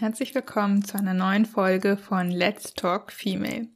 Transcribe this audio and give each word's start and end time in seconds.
Herzlich 0.00 0.34
willkommen 0.34 0.84
zu 0.84 0.98
einer 0.98 1.14
neuen 1.14 1.46
Folge 1.46 1.96
von 1.96 2.30
Let's 2.30 2.74
Talk 2.74 3.10
Female. 3.10 3.68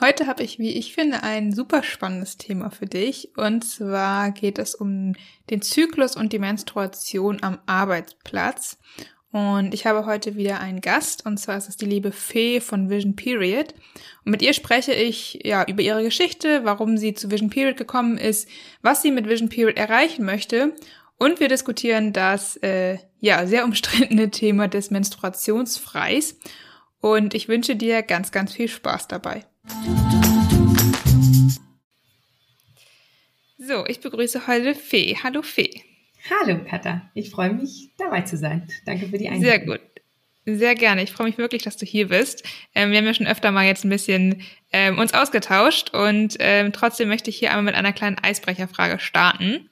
Heute 0.00 0.28
habe 0.28 0.44
ich, 0.44 0.60
wie 0.60 0.70
ich 0.70 0.94
finde, 0.94 1.24
ein 1.24 1.52
super 1.52 1.82
spannendes 1.82 2.36
Thema 2.36 2.70
für 2.70 2.86
dich. 2.86 3.36
Und 3.36 3.64
zwar 3.64 4.30
geht 4.30 4.60
es 4.60 4.76
um 4.76 5.14
den 5.50 5.60
Zyklus 5.60 6.14
und 6.14 6.32
die 6.32 6.38
Menstruation 6.38 7.38
am 7.42 7.58
Arbeitsplatz. 7.66 8.78
Und 9.32 9.74
ich 9.74 9.84
habe 9.84 10.06
heute 10.06 10.36
wieder 10.36 10.60
einen 10.60 10.80
Gast, 10.80 11.26
und 11.26 11.38
zwar 11.38 11.56
ist 11.56 11.68
es 11.68 11.76
die 11.76 11.86
liebe 11.86 12.12
Fee 12.12 12.60
von 12.60 12.88
Vision 12.88 13.16
Period. 13.16 13.74
Und 14.24 14.30
mit 14.30 14.42
ihr 14.42 14.52
spreche 14.52 14.92
ich 14.92 15.40
ja 15.42 15.64
über 15.66 15.82
ihre 15.82 16.04
Geschichte, 16.04 16.60
warum 16.62 16.96
sie 16.98 17.14
zu 17.14 17.32
Vision 17.32 17.50
Period 17.50 17.76
gekommen 17.76 18.16
ist, 18.16 18.48
was 18.80 19.02
sie 19.02 19.10
mit 19.10 19.28
Vision 19.28 19.48
Period 19.48 19.76
erreichen 19.76 20.24
möchte 20.24 20.72
und 21.22 21.38
wir 21.38 21.46
diskutieren 21.46 22.12
das 22.12 22.56
äh, 22.64 22.98
ja 23.20 23.46
sehr 23.46 23.64
umstrittene 23.64 24.30
Thema 24.32 24.66
des 24.66 24.90
Menstruationsfreis. 24.90 26.36
Und 27.00 27.34
ich 27.34 27.46
wünsche 27.46 27.76
dir 27.76 28.02
ganz, 28.02 28.32
ganz 28.32 28.52
viel 28.52 28.66
Spaß 28.66 29.06
dabei. 29.06 29.44
So, 33.56 33.86
ich 33.86 34.00
begrüße 34.00 34.48
heute 34.48 34.74
Fee. 34.74 35.16
Hallo 35.22 35.42
Fee. 35.42 35.84
Hallo 36.28 36.58
Katha, 36.64 37.08
ich 37.14 37.30
freue 37.30 37.52
mich 37.52 37.90
dabei 37.98 38.22
zu 38.22 38.36
sein. 38.36 38.66
Danke 38.84 39.06
für 39.06 39.18
die 39.18 39.28
Einladung. 39.28 39.44
Sehr 39.44 39.58
gut. 39.60 39.80
Sehr 40.44 40.74
gerne. 40.74 41.04
Ich 41.04 41.12
freue 41.12 41.28
mich 41.28 41.38
wirklich, 41.38 41.62
dass 41.62 41.76
du 41.76 41.86
hier 41.86 42.08
bist. 42.08 42.42
Ähm, 42.74 42.90
wir 42.90 42.98
haben 42.98 43.06
ja 43.06 43.14
schon 43.14 43.28
öfter 43.28 43.52
mal 43.52 43.64
jetzt 43.64 43.84
ein 43.84 43.90
bisschen 43.90 44.42
ähm, 44.72 44.98
uns 44.98 45.14
ausgetauscht 45.14 45.90
und 45.94 46.36
ähm, 46.40 46.72
trotzdem 46.72 47.08
möchte 47.08 47.30
ich 47.30 47.38
hier 47.38 47.50
einmal 47.50 47.66
mit 47.66 47.74
einer 47.76 47.92
kleinen 47.92 48.18
Eisbrecherfrage 48.18 48.98
starten. 48.98 49.70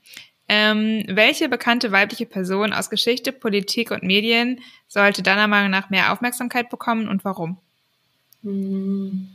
Ähm, 0.52 1.04
welche 1.06 1.48
bekannte 1.48 1.92
weibliche 1.92 2.26
Person 2.26 2.72
aus 2.72 2.90
Geschichte, 2.90 3.30
Politik 3.30 3.92
und 3.92 4.02
Medien 4.02 4.58
sollte 4.88 5.22
deiner 5.22 5.46
Meinung 5.46 5.70
nach 5.70 5.90
mehr 5.90 6.12
Aufmerksamkeit 6.12 6.70
bekommen 6.70 7.08
und 7.08 7.24
warum? 7.24 7.58
Hm. 8.42 9.28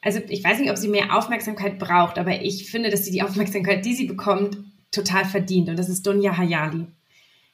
Also 0.00 0.20
ich 0.28 0.44
weiß 0.44 0.60
nicht, 0.60 0.70
ob 0.70 0.76
sie 0.76 0.86
mehr 0.86 1.16
Aufmerksamkeit 1.16 1.80
braucht, 1.80 2.20
aber 2.20 2.40
ich 2.40 2.70
finde, 2.70 2.90
dass 2.90 3.04
sie 3.04 3.10
die 3.10 3.24
Aufmerksamkeit, 3.24 3.84
die 3.84 3.94
sie 3.94 4.06
bekommt, 4.06 4.58
total 4.92 5.24
verdient. 5.24 5.68
Und 5.68 5.76
das 5.76 5.88
ist 5.88 6.06
Dunja 6.06 6.36
Hayali. 6.36 6.86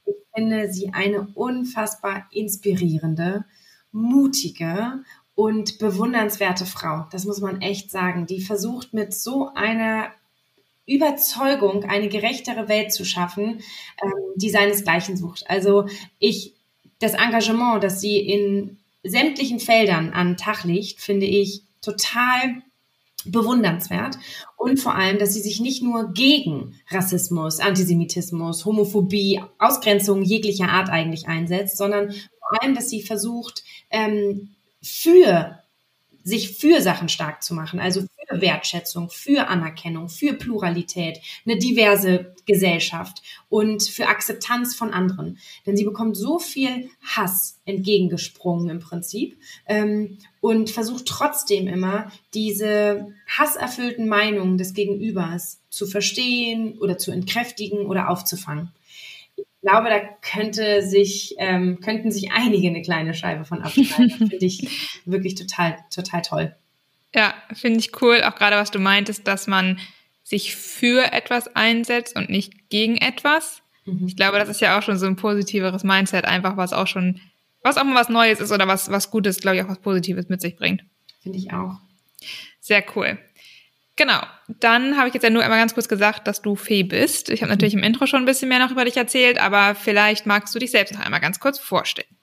Ich 0.04 0.16
finde 0.34 0.70
sie 0.70 0.92
eine 0.92 1.26
unfassbar 1.32 2.26
inspirierende, 2.30 3.46
mutige 3.92 5.04
und 5.34 5.78
bewundernswerte 5.78 6.66
Frau. 6.66 7.06
Das 7.12 7.24
muss 7.24 7.40
man 7.40 7.62
echt 7.62 7.90
sagen. 7.90 8.26
Die 8.26 8.42
versucht 8.42 8.92
mit 8.92 9.14
so 9.14 9.54
einer 9.54 10.10
Überzeugung, 10.88 11.84
eine 11.84 12.08
gerechtere 12.08 12.68
Welt 12.68 12.92
zu 12.92 13.04
schaffen, 13.04 13.60
ähm, 14.02 14.12
die 14.36 14.50
seinesgleichen 14.50 15.16
sucht. 15.16 15.44
Also 15.48 15.86
ich, 16.18 16.54
das 16.98 17.14
Engagement, 17.14 17.84
das 17.84 18.00
sie 18.00 18.18
in 18.18 18.78
sämtlichen 19.04 19.60
Feldern 19.60 20.10
an 20.10 20.36
Tag 20.36 20.64
legt, 20.64 21.00
finde 21.00 21.26
ich 21.26 21.62
total 21.82 22.62
bewundernswert 23.24 24.18
und 24.56 24.78
vor 24.80 24.94
allem, 24.94 25.18
dass 25.18 25.34
sie 25.34 25.40
sich 25.40 25.60
nicht 25.60 25.82
nur 25.82 26.12
gegen 26.12 26.74
Rassismus, 26.90 27.60
Antisemitismus, 27.60 28.64
Homophobie, 28.64 29.42
Ausgrenzung 29.58 30.22
jeglicher 30.22 30.68
Art 30.68 30.88
eigentlich 30.88 31.28
einsetzt, 31.28 31.76
sondern 31.76 32.12
vor 32.12 32.62
allem, 32.62 32.74
dass 32.74 32.88
sie 32.88 33.02
versucht, 33.02 33.62
ähm, 33.90 34.54
für 34.82 35.58
sich 36.28 36.56
für 36.58 36.82
Sachen 36.82 37.08
stark 37.08 37.42
zu 37.42 37.54
machen, 37.54 37.80
also 37.80 38.02
für 38.02 38.40
Wertschätzung, 38.40 39.08
für 39.08 39.48
Anerkennung, 39.48 40.08
für 40.08 40.34
Pluralität, 40.34 41.20
eine 41.46 41.58
diverse 41.58 42.34
Gesellschaft 42.46 43.22
und 43.48 43.82
für 43.82 44.06
Akzeptanz 44.06 44.74
von 44.74 44.92
anderen. 44.92 45.38
Denn 45.66 45.76
sie 45.76 45.84
bekommt 45.84 46.16
so 46.16 46.38
viel 46.38 46.90
Hass 47.02 47.60
entgegengesprungen 47.64 48.68
im 48.68 48.80
Prinzip 48.80 49.38
ähm, 49.66 50.18
und 50.40 50.70
versucht 50.70 51.06
trotzdem 51.06 51.66
immer 51.66 52.12
diese 52.34 53.14
hasserfüllten 53.26 54.08
Meinungen 54.08 54.58
des 54.58 54.74
Gegenübers 54.74 55.60
zu 55.70 55.86
verstehen 55.86 56.78
oder 56.78 56.98
zu 56.98 57.10
entkräftigen 57.10 57.86
oder 57.86 58.10
aufzufangen 58.10 58.72
glaube, 59.62 59.88
da 59.88 60.00
könnte 60.22 60.82
sich, 60.82 61.34
ähm, 61.38 61.80
könnten 61.80 62.10
sich 62.10 62.32
einige 62.32 62.68
eine 62.68 62.82
kleine 62.82 63.14
Scheibe 63.14 63.44
von 63.44 63.62
abschneiden. 63.62 64.10
Finde 64.10 64.44
ich 64.46 65.00
wirklich 65.04 65.34
total, 65.34 65.76
total 65.94 66.22
toll. 66.22 66.56
Ja, 67.14 67.34
finde 67.52 67.78
ich 67.80 68.02
cool. 68.02 68.22
Auch 68.22 68.34
gerade, 68.34 68.56
was 68.56 68.70
du 68.70 68.78
meintest, 68.78 69.26
dass 69.26 69.46
man 69.46 69.78
sich 70.22 70.56
für 70.56 71.12
etwas 71.12 71.54
einsetzt 71.56 72.16
und 72.16 72.28
nicht 72.28 72.68
gegen 72.68 72.96
etwas. 72.98 73.62
Mhm. 73.86 74.06
Ich 74.06 74.16
glaube, 74.16 74.38
das 74.38 74.48
ist 74.48 74.60
ja 74.60 74.78
auch 74.78 74.82
schon 74.82 74.98
so 74.98 75.06
ein 75.06 75.16
positiveres 75.16 75.84
Mindset, 75.84 76.26
einfach 76.26 76.56
was 76.56 76.72
auch 76.72 76.86
schon, 76.86 77.20
was 77.62 77.78
auch 77.78 77.84
mal 77.84 77.94
was 77.94 78.10
Neues 78.10 78.40
ist 78.40 78.52
oder 78.52 78.68
was, 78.68 78.90
was 78.90 79.10
Gutes, 79.10 79.40
glaube 79.40 79.56
ich, 79.56 79.62
auch 79.62 79.68
was 79.68 79.80
Positives 79.80 80.28
mit 80.28 80.40
sich 80.40 80.56
bringt. 80.56 80.84
Finde 81.22 81.38
ich 81.38 81.52
auch. 81.52 81.76
Sehr 82.60 82.84
cool. 82.94 83.18
Genau. 83.98 84.20
Dann 84.46 84.96
habe 84.96 85.08
ich 85.08 85.14
jetzt 85.14 85.24
ja 85.24 85.30
nur 85.30 85.42
einmal 85.42 85.58
ganz 85.58 85.74
kurz 85.74 85.88
gesagt, 85.88 86.28
dass 86.28 86.40
du 86.40 86.54
Fee 86.54 86.84
bist. 86.84 87.30
Ich 87.30 87.42
habe 87.42 87.50
natürlich 87.50 87.74
im 87.74 87.82
Intro 87.82 88.06
schon 88.06 88.22
ein 88.22 88.26
bisschen 88.26 88.48
mehr 88.48 88.60
noch 88.60 88.70
über 88.70 88.84
dich 88.84 88.96
erzählt, 88.96 89.38
aber 89.38 89.74
vielleicht 89.74 90.24
magst 90.24 90.54
du 90.54 90.60
dich 90.60 90.70
selbst 90.70 90.94
noch 90.94 91.04
einmal 91.04 91.20
ganz 91.20 91.40
kurz 91.40 91.58
vorstellen. 91.58 92.17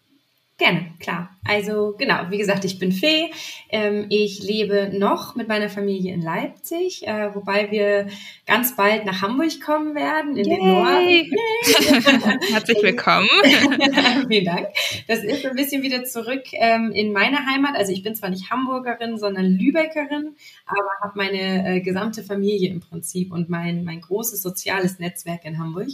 Gerne, 0.57 0.93
klar. 1.01 1.35
Also 1.43 1.95
genau, 1.97 2.15
wie 2.29 2.37
gesagt, 2.37 2.63
ich 2.63 2.79
bin 2.79 2.93
Fee. 2.93 3.29
Ähm, 3.69 4.05
ich 4.09 4.41
lebe 4.41 4.89
noch 4.97 5.35
mit 5.35 5.49
meiner 5.49 5.67
Familie 5.67 6.13
in 6.13 6.21
Leipzig, 6.21 7.05
äh, 7.05 7.35
wobei 7.35 7.69
wir 7.71 8.07
ganz 8.47 8.73
bald 8.77 9.05
nach 9.05 9.21
Hamburg 9.21 9.59
kommen 9.59 9.95
werden, 9.95 10.37
in 10.37 10.45
Yay. 10.45 10.55
den 10.55 10.67
Norden. 10.67 12.39
Herzlich 12.53 12.81
willkommen. 12.81 13.27
Vielen 14.29 14.45
Dank. 14.45 14.67
Das 15.09 15.25
ist 15.25 15.45
ein 15.45 15.57
bisschen 15.57 15.83
wieder 15.83 16.05
zurück 16.05 16.43
ähm, 16.53 16.91
in 16.93 17.11
meine 17.11 17.45
Heimat. 17.45 17.75
Also 17.75 17.91
ich 17.91 18.01
bin 18.01 18.15
zwar 18.15 18.29
nicht 18.29 18.49
Hamburgerin, 18.49 19.17
sondern 19.17 19.45
Lübeckerin, 19.45 20.37
aber 20.65 20.89
habe 21.01 21.13
meine 21.15 21.75
äh, 21.75 21.81
gesamte 21.81 22.23
Familie 22.23 22.69
im 22.69 22.79
Prinzip 22.79 23.33
und 23.33 23.49
mein, 23.49 23.83
mein 23.83 23.99
großes 23.99 24.41
soziales 24.41 24.99
Netzwerk 24.99 25.43
in 25.43 25.59
Hamburg. 25.59 25.89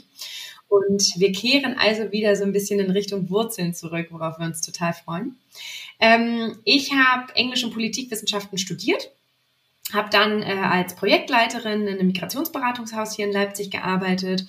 Und 0.72 1.16
wir 1.18 1.34
kehren 1.34 1.76
also 1.78 2.14
wieder 2.14 2.34
so 2.38 2.46
ein 2.46 2.54
bisschen 2.54 2.80
in 2.80 2.92
Richtung 2.92 3.30
Wurzeln 3.30 3.74
zurück, 3.74 4.08
worauf 4.10 4.40
wir 4.40 4.46
uns 4.46 4.62
total 4.62 4.94
freuen. 4.94 5.36
Ähm, 6.00 6.60
ich 6.64 6.94
habe 6.94 7.36
Englisch 7.36 7.66
und 7.66 7.74
Politikwissenschaften 7.74 8.58
studiert, 8.58 9.12
habe 9.92 10.10
dann 10.10 10.42
äh, 10.42 10.46
als 10.46 10.96
Projektleiterin 10.96 11.88
in 11.88 12.00
einem 12.00 12.08
Migrationsberatungshaus 12.08 13.18
hier 13.18 13.26
in 13.26 13.34
Leipzig 13.34 13.70
gearbeitet 13.70 14.46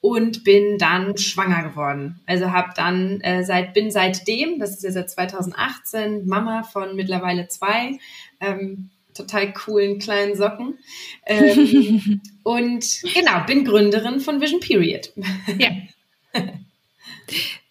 und 0.00 0.44
bin 0.44 0.78
dann 0.78 1.18
schwanger 1.18 1.68
geworden. 1.68 2.20
Also 2.24 2.52
habe 2.52 2.70
dann 2.76 3.20
äh, 3.22 3.42
seit 3.44 3.74
bin 3.74 3.90
seitdem, 3.90 4.60
das 4.60 4.76
ist 4.76 4.84
ja 4.84 4.92
seit 4.92 5.10
2018, 5.10 6.24
Mama 6.24 6.62
von 6.62 6.94
mittlerweile 6.94 7.48
zwei. 7.48 7.98
Ähm, 8.40 8.90
total 9.14 9.52
coolen 9.52 9.98
kleinen 9.98 10.36
Socken. 10.36 10.78
Ähm, 11.26 12.20
und 12.42 13.02
genau, 13.14 13.44
bin 13.46 13.64
Gründerin 13.64 14.20
von 14.20 14.40
Vision 14.40 14.60
Period. 14.60 15.12
Ja. 15.58 15.70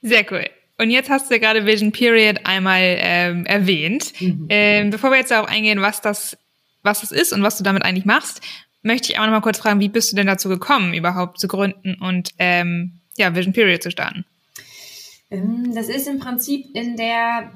Sehr 0.02 0.26
cool. 0.32 0.50
Und 0.78 0.90
jetzt 0.90 1.10
hast 1.10 1.30
du 1.30 1.36
ja 1.36 1.40
gerade 1.40 1.66
Vision 1.66 1.92
Period 1.92 2.42
einmal 2.46 2.82
ähm, 2.82 3.46
erwähnt. 3.46 4.14
Mhm. 4.20 4.48
Ähm, 4.50 4.90
bevor 4.90 5.12
wir 5.12 5.18
jetzt 5.18 5.32
darauf 5.32 5.48
eingehen, 5.48 5.82
was 5.82 6.02
das, 6.02 6.38
was 6.82 7.02
das 7.02 7.12
ist 7.12 7.32
und 7.32 7.44
was 7.44 7.58
du 7.58 7.64
damit 7.64 7.84
eigentlich 7.84 8.06
machst, 8.06 8.42
möchte 8.82 9.12
ich 9.12 9.20
auch 9.20 9.24
noch 9.26 9.32
mal 9.32 9.42
kurz 9.42 9.60
fragen, 9.60 9.80
wie 9.80 9.90
bist 9.90 10.12
du 10.12 10.16
denn 10.16 10.28
dazu 10.28 10.50
gekommen, 10.50 10.94
überhaupt 10.94 11.40
zu 11.40 11.48
gründen 11.48 11.96
und 11.96 12.32
ähm, 12.40 13.00
ja, 13.18 13.36
Vision 13.36 13.54
Period 13.54 13.84
zu 13.84 13.92
starten? 13.92 14.26
Ähm, 15.30 15.74
das 15.74 15.90
ist 15.90 16.08
im 16.08 16.20
Prinzip 16.20 16.68
in 16.74 16.98
der 16.98 17.52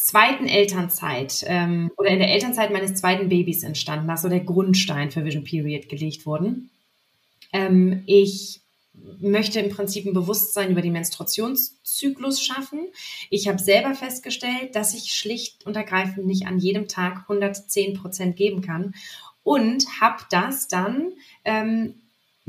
zweiten 0.00 0.46
Elternzeit 0.46 1.44
ähm, 1.46 1.90
oder 1.98 2.08
in 2.08 2.20
der 2.20 2.30
Elternzeit 2.30 2.72
meines 2.72 2.94
zweiten 2.94 3.28
Babys 3.28 3.62
entstanden. 3.62 4.08
Da 4.08 4.14
ist 4.14 4.22
so 4.22 4.30
der 4.30 4.40
Grundstein 4.40 5.10
für 5.10 5.24
Vision 5.24 5.44
Period 5.44 5.90
gelegt 5.90 6.24
worden. 6.24 6.70
Ähm, 7.52 8.02
ich 8.06 8.62
möchte 9.20 9.60
im 9.60 9.70
Prinzip 9.70 10.06
ein 10.06 10.14
Bewusstsein 10.14 10.70
über 10.70 10.80
den 10.80 10.94
Menstruationszyklus 10.94 12.42
schaffen. 12.42 12.88
Ich 13.28 13.46
habe 13.46 13.58
selber 13.58 13.94
festgestellt, 13.94 14.74
dass 14.74 14.94
ich 14.94 15.12
schlicht 15.12 15.66
und 15.66 15.76
ergreifend 15.76 16.26
nicht 16.26 16.46
an 16.46 16.58
jedem 16.58 16.88
Tag 16.88 17.26
110 17.28 17.94
Prozent 17.94 18.36
geben 18.36 18.62
kann 18.62 18.94
und 19.42 19.84
habe 20.00 20.24
das 20.30 20.68
dann 20.68 21.12
ähm, 21.44 21.99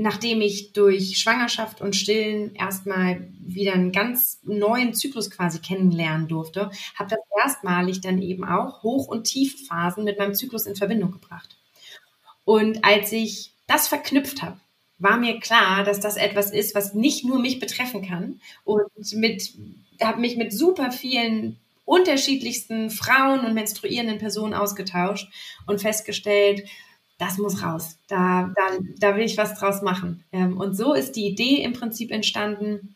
nachdem 0.01 0.42
ich 0.42 0.74
durch 0.74 1.18
Schwangerschaft 1.18 1.80
und 1.81 1.95
Stillen 1.95 2.56
erstmal 2.56 3.27
wieder 3.39 3.74
einen 3.74 3.92
ganz 3.92 4.39
neuen 4.44 4.94
Zyklus 4.94 5.30
quasi 5.30 5.59
kennenlernen 5.59 6.27
durfte, 6.27 6.71
habe 6.95 7.09
das 7.09 7.19
erstmalig 7.44 8.01
dann 8.01 8.21
eben 8.21 8.44
auch 8.44 8.83
Hoch- 8.83 9.07
und 9.07 9.25
Tiefphasen 9.25 10.03
mit 10.03 10.18
meinem 10.18 10.33
Zyklus 10.33 10.65
in 10.65 10.75
Verbindung 10.75 11.12
gebracht. 11.12 11.56
Und 12.45 12.83
als 12.83 13.12
ich 13.12 13.53
das 13.68 13.88
verknüpft 13.88 14.42
habe, 14.42 14.59
war 14.98 15.18
mir 15.18 15.39
klar, 15.39 15.83
dass 15.83 16.00
das 16.00 16.18
etwas 16.18 16.51
ist, 16.51 16.75
was 16.75 16.94
nicht 16.94 17.24
nur 17.24 17.39
mich 17.39 17.59
betreffen 17.59 18.06
kann 18.06 18.39
und 18.63 18.89
mit 19.13 19.53
habe 20.01 20.19
mich 20.19 20.36
mit 20.36 20.51
super 20.51 20.92
vielen 20.92 21.59
unterschiedlichsten 21.86 22.89
Frauen 22.89 23.42
und 23.42 23.53
menstruierenden 23.53 24.18
Personen 24.18 24.53
ausgetauscht 24.53 25.31
und 25.68 25.81
festgestellt, 25.81 26.68
das 27.21 27.38
muss 27.38 27.62
raus. 27.62 28.00
Da, 28.07 28.51
da, 28.56 28.79
da 28.97 29.15
will 29.15 29.23
ich 29.23 29.38
was 29.38 29.53
draus 29.53 29.83
machen. 29.83 30.23
Ähm, 30.31 30.57
und 30.57 30.75
so 30.75 30.94
ist 30.94 31.15
die 31.15 31.27
Idee 31.27 31.62
im 31.63 31.73
Prinzip 31.73 32.09
entstanden, 32.09 32.95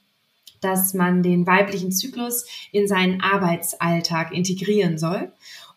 dass 0.62 0.96
man 0.96 1.22
den 1.22 1.46
weiblichen 1.46 1.92
Zyklus 1.92 2.48
in 2.72 2.88
seinen 2.88 3.22
Arbeitsalltag 3.22 4.34
integrieren 4.34 4.98
soll. 4.98 5.32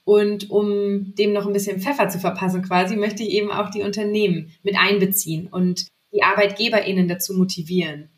Und 0.04 0.50
um 0.50 1.14
dem 1.14 1.34
noch 1.34 1.46
ein 1.46 1.52
bisschen 1.52 1.82
Pfeffer 1.82 2.08
zu 2.08 2.18
verpassen 2.18 2.62
quasi, 2.62 2.96
möchte 2.96 3.22
ich 3.22 3.32
eben 3.32 3.50
auch 3.50 3.68
die 3.68 3.82
Unternehmen 3.82 4.50
mit 4.62 4.76
einbeziehen 4.78 5.48
und 5.48 5.86
die 6.14 6.22
ArbeitgeberInnen 6.22 7.06
dazu 7.06 7.34
motivieren, 7.34 8.08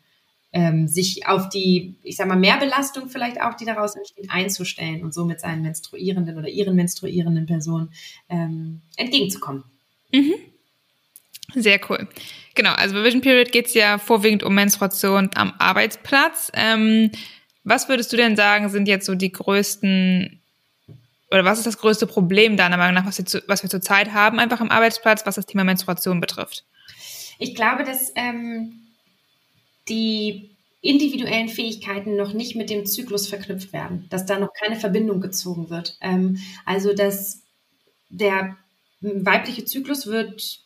ähm, 0.53 0.87
sich 0.87 1.27
auf 1.27 1.49
die, 1.49 1.95
ich 2.03 2.15
sag 2.15 2.29
mal, 2.29 2.37
Mehrbelastung 2.37 3.09
vielleicht 3.09 3.41
auch, 3.41 3.55
die 3.55 3.65
daraus 3.65 3.97
entsteht, 3.97 4.29
einzustellen 4.29 5.03
und 5.03 5.13
somit 5.13 5.41
seinen 5.41 5.61
menstruierenden 5.61 6.37
oder 6.37 6.47
ihren 6.47 6.77
menstruierenden 6.77 7.47
Personen 7.47 7.89
ähm, 8.29 8.79
entgegenzukommen. 8.95 9.65
Mhm. 10.13 10.33
Sehr 11.53 11.79
cool. 11.89 12.07
Genau, 12.55 12.71
also 12.71 12.95
bei 12.95 13.03
Vision 13.03 13.21
Period 13.21 13.51
geht 13.51 13.67
es 13.67 13.73
ja 13.73 13.97
vorwiegend 13.97 14.43
um 14.43 14.55
Menstruation 14.55 15.29
am 15.35 15.53
Arbeitsplatz. 15.57 16.51
Ähm, 16.53 17.11
was 17.63 17.89
würdest 17.89 18.11
du 18.11 18.17
denn 18.17 18.35
sagen, 18.35 18.69
sind 18.69 18.87
jetzt 18.87 19.05
so 19.05 19.15
die 19.15 19.31
größten 19.31 20.41
oder 21.31 21.45
was 21.45 21.59
ist 21.59 21.67
das 21.67 21.77
größte 21.77 22.07
Problem 22.07 22.57
deiner 22.57 22.77
Meinung 22.77 22.95
nach, 22.95 23.07
was 23.07 23.17
wir, 23.17 23.25
zu, 23.25 23.41
was 23.47 23.63
wir 23.63 23.69
zurzeit 23.69 24.11
haben, 24.11 24.37
einfach 24.39 24.59
am 24.59 24.69
Arbeitsplatz, 24.69 25.25
was 25.25 25.35
das 25.35 25.45
Thema 25.45 25.63
Menstruation 25.63 26.19
betrifft? 26.19 26.65
Ich 27.39 27.55
glaube, 27.55 27.85
dass 27.85 28.11
ähm, 28.15 28.73
die 29.87 30.49
individuellen 30.81 31.47
Fähigkeiten 31.47 32.17
noch 32.17 32.33
nicht 32.33 32.55
mit 32.55 32.69
dem 32.69 32.85
Zyklus 32.85 33.27
verknüpft 33.27 33.71
werden, 33.71 34.07
dass 34.09 34.25
da 34.25 34.39
noch 34.39 34.51
keine 34.53 34.75
Verbindung 34.75 35.21
gezogen 35.21 35.69
wird. 35.69 35.97
Ähm, 36.01 36.39
also, 36.65 36.93
dass 36.93 37.41
der 38.09 38.57
weibliche 39.01 39.65
Zyklus 39.65 40.07
wird 40.07 40.61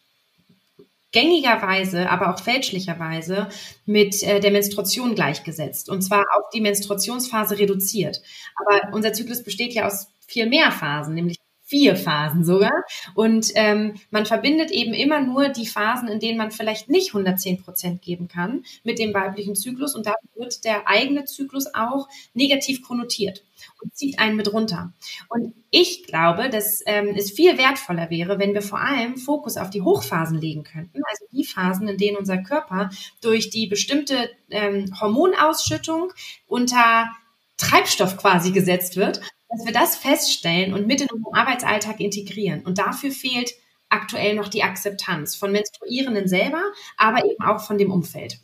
gängigerweise, 1.12 2.10
aber 2.10 2.34
auch 2.34 2.44
fälschlicherweise 2.44 3.48
mit 3.86 4.22
äh, 4.22 4.42
der 4.42 4.52
Menstruation 4.52 5.16
gleichgesetzt. 5.16 5.90
Und 5.90 6.02
zwar 6.02 6.26
auf 6.38 6.50
die 6.54 6.60
Menstruationsphase 6.60 7.58
reduziert. 7.58 8.22
Aber 8.56 8.94
unser 8.94 9.14
Zyklus 9.14 9.42
besteht 9.42 9.74
ja 9.74 9.88
aus 9.88 10.08
viel 10.28 10.48
mehr 10.48 10.72
Phasen, 10.72 11.14
nämlich 11.14 11.38
vier 11.66 11.96
Phasen 11.96 12.46
sogar. 12.46 12.86
Und 13.16 13.52
ähm, 13.56 13.96
man 14.12 14.26
verbindet 14.26 14.72
eben 14.72 14.94
immer 14.94 15.20
nur 15.20 15.50
die 15.50 15.66
Phasen, 15.66 16.08
in 16.08 16.20
denen 16.20 16.38
man 16.38 16.52
vielleicht 16.52 16.90
nicht 16.90 17.10
110 17.10 17.64
Prozent 17.64 18.02
geben 18.02 18.28
kann, 18.28 18.64
mit 18.84 19.00
dem 19.00 19.14
weiblichen 19.14 19.56
Zyklus. 19.56 19.96
Und 19.96 20.06
damit 20.06 20.20
wird 20.36 20.64
der 20.64 20.88
eigene 20.88 21.26
Zyklus 21.26 21.66
auch 21.74 22.08
negativ 22.34 22.84
konnotiert 22.84 23.44
und 23.82 23.96
zieht 23.96 24.20
einen 24.20 24.36
mit 24.36 24.54
runter. 24.54 24.94
Und 25.28 25.56
ich 25.72 26.04
glaube, 26.04 26.50
dass 26.50 26.82
ähm, 26.86 27.16
es 27.18 27.32
viel 27.32 27.58
wertvoller 27.58 28.10
wäre, 28.12 28.38
wenn 28.38 28.54
wir 28.54 28.62
vor 28.62 28.80
allem 28.80 29.18
Fokus 29.18 29.58
auf 29.58 29.72
die 29.72 29.82
Hochphasen 29.82 30.40
legen 30.40 30.64
könnten, 30.64 31.02
also 31.10 31.26
die 31.32 31.46
Phasen, 31.46 31.88
in 31.88 31.98
denen 31.98 32.18
unser 32.18 32.38
Körper 32.38 32.90
durch 33.22 33.50
die 33.50 33.66
bestimmte 33.68 34.30
ähm, 34.52 34.94
Hormonausschüttung 35.00 36.14
unter 36.48 37.10
Treibstoff 37.58 38.18
quasi 38.18 38.52
gesetzt 38.52 38.98
wird 38.98 39.22
dass 39.56 39.66
wir 39.66 39.74
das 39.74 39.96
feststellen 39.96 40.74
und 40.74 40.88
mit 40.88 41.02
in 41.02 41.10
unseren 41.10 41.34
Arbeitsalltag 41.34 42.00
integrieren. 42.00 42.62
Und 42.62 42.78
dafür 42.78 43.12
fehlt 43.12 43.52
aktuell 43.90 44.36
noch 44.36 44.50
die 44.50 44.64
Akzeptanz 44.64 45.36
von 45.36 45.52
Menstruierenden 45.52 46.28
selber, 46.28 46.62
aber 46.98 47.26
eben 47.26 47.42
auch 47.44 47.66
von 47.66 47.78
dem 47.78 47.92
Umfeld. 47.92 48.40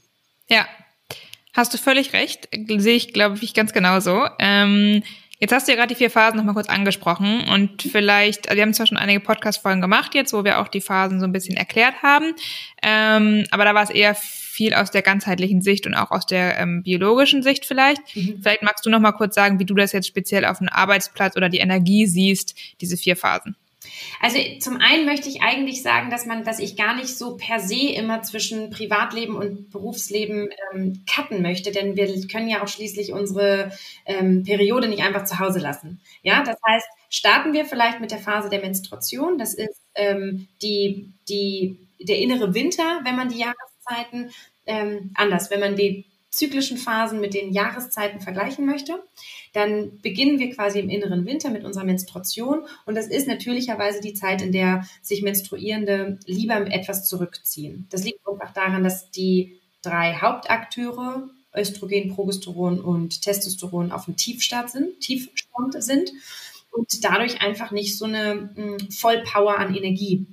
Ja, 0.47 0.65
hast 1.53 1.73
du 1.73 1.77
völlig 1.77 2.13
recht. 2.13 2.47
Sehe 2.51 2.95
ich, 2.95 3.13
glaube 3.13 3.39
ich, 3.41 3.53
ganz 3.53 3.73
genauso. 3.73 4.27
Ähm, 4.39 5.03
jetzt 5.39 5.51
hast 5.51 5.67
du 5.67 5.71
ja 5.71 5.77
gerade 5.77 5.93
die 5.93 5.97
vier 5.97 6.11
Phasen 6.11 6.37
nochmal 6.37 6.53
kurz 6.53 6.69
angesprochen 6.69 7.43
und 7.49 7.81
vielleicht, 7.81 8.47
also 8.47 8.57
wir 8.57 8.63
haben 8.63 8.73
zwar 8.73 8.87
schon 8.87 8.97
einige 8.97 9.19
Podcast-Folgen 9.19 9.81
gemacht 9.81 10.13
jetzt, 10.13 10.33
wo 10.33 10.43
wir 10.43 10.59
auch 10.59 10.67
die 10.67 10.81
Phasen 10.81 11.19
so 11.19 11.25
ein 11.25 11.31
bisschen 11.31 11.57
erklärt 11.57 12.03
haben, 12.03 12.33
ähm, 12.83 13.45
aber 13.51 13.65
da 13.65 13.73
war 13.73 13.83
es 13.83 13.89
eher 13.89 14.15
viel 14.51 14.73
aus 14.73 14.91
der 14.91 15.01
ganzheitlichen 15.01 15.61
Sicht 15.61 15.87
und 15.87 15.95
auch 15.95 16.11
aus 16.11 16.25
der 16.25 16.57
ähm, 16.59 16.83
biologischen 16.83 17.41
Sicht 17.41 17.65
vielleicht. 17.65 18.01
Mhm. 18.15 18.39
Vielleicht 18.41 18.63
magst 18.63 18.85
du 18.85 18.89
noch 18.89 18.99
mal 18.99 19.13
kurz 19.13 19.35
sagen, 19.35 19.59
wie 19.59 19.65
du 19.65 19.73
das 19.73 19.91
jetzt 19.91 20.07
speziell 20.07 20.45
auf 20.45 20.59
dem 20.59 20.69
Arbeitsplatz 20.69 21.35
oder 21.35 21.49
die 21.49 21.59
Energie 21.59 22.05
siehst, 22.05 22.55
diese 22.81 22.97
vier 22.97 23.15
Phasen. 23.15 23.55
Also 24.19 24.37
zum 24.59 24.77
einen 24.77 25.05
möchte 25.05 25.27
ich 25.27 25.41
eigentlich 25.41 25.81
sagen, 25.81 26.11
dass 26.11 26.25
man, 26.25 26.43
dass 26.43 26.59
ich 26.59 26.77
gar 26.77 26.95
nicht 26.95 27.17
so 27.17 27.35
per 27.35 27.59
se 27.59 27.91
immer 27.93 28.21
zwischen 28.21 28.69
Privatleben 28.69 29.35
und 29.35 29.71
Berufsleben 29.71 30.49
ähm, 30.71 31.03
cutten 31.11 31.41
möchte, 31.41 31.71
denn 31.71 31.95
wir 31.95 32.07
können 32.27 32.47
ja 32.47 32.63
auch 32.63 32.67
schließlich 32.67 33.11
unsere 33.11 33.71
ähm, 34.05 34.43
Periode 34.43 34.87
nicht 34.87 35.03
einfach 35.03 35.25
zu 35.25 35.39
Hause 35.39 35.59
lassen. 35.59 35.99
Ja, 36.21 36.43
das 36.43 36.57
heißt, 36.67 36.87
starten 37.09 37.53
wir 37.53 37.65
vielleicht 37.65 37.99
mit 37.99 38.11
der 38.11 38.19
Phase 38.19 38.49
der 38.49 38.61
Menstruation. 38.61 39.37
Das 39.37 39.53
ist 39.53 39.81
ähm, 39.95 40.47
die, 40.61 41.11
die, 41.27 41.77
der 41.99 42.19
innere 42.19 42.53
Winter, 42.53 43.01
wenn 43.03 43.15
man 43.15 43.29
die 43.29 43.39
Jahres 43.39 43.70
Jahreszeiten 43.91 44.31
ähm, 44.65 45.11
anders. 45.15 45.49
Wenn 45.49 45.59
man 45.59 45.75
die 45.75 46.05
zyklischen 46.29 46.77
Phasen 46.77 47.19
mit 47.19 47.33
den 47.33 47.51
Jahreszeiten 47.51 48.21
vergleichen 48.21 48.65
möchte, 48.65 49.03
dann 49.51 49.99
beginnen 50.01 50.39
wir 50.39 50.53
quasi 50.55 50.79
im 50.79 50.89
inneren 50.89 51.25
Winter 51.25 51.49
mit 51.49 51.65
unserer 51.65 51.83
Menstruation 51.83 52.65
und 52.85 52.95
das 52.95 53.07
ist 53.07 53.27
natürlicherweise 53.27 53.99
die 53.99 54.13
Zeit, 54.13 54.41
in 54.41 54.53
der 54.53 54.87
sich 55.01 55.23
Menstruierende 55.23 56.19
lieber 56.25 56.55
etwas 56.71 57.05
zurückziehen. 57.05 57.85
Das 57.89 58.05
liegt 58.05 58.25
einfach 58.25 58.53
daran, 58.53 58.83
dass 58.83 59.11
die 59.11 59.59
drei 59.81 60.15
Hauptakteure 60.21 61.29
Östrogen, 61.53 62.15
Progesteron 62.15 62.79
und 62.79 63.21
Testosteron 63.21 63.91
auf 63.91 64.05
dem 64.05 64.15
Tiefstand 64.15 64.69
sind, 64.69 65.01
Tiefstand 65.01 65.83
sind 65.83 66.13
und 66.71 67.03
dadurch 67.03 67.41
einfach 67.41 67.71
nicht 67.71 67.97
so 67.97 68.05
eine 68.05 68.51
hm, 68.55 68.89
Vollpower 68.89 69.59
an 69.59 69.75
Energie 69.75 70.27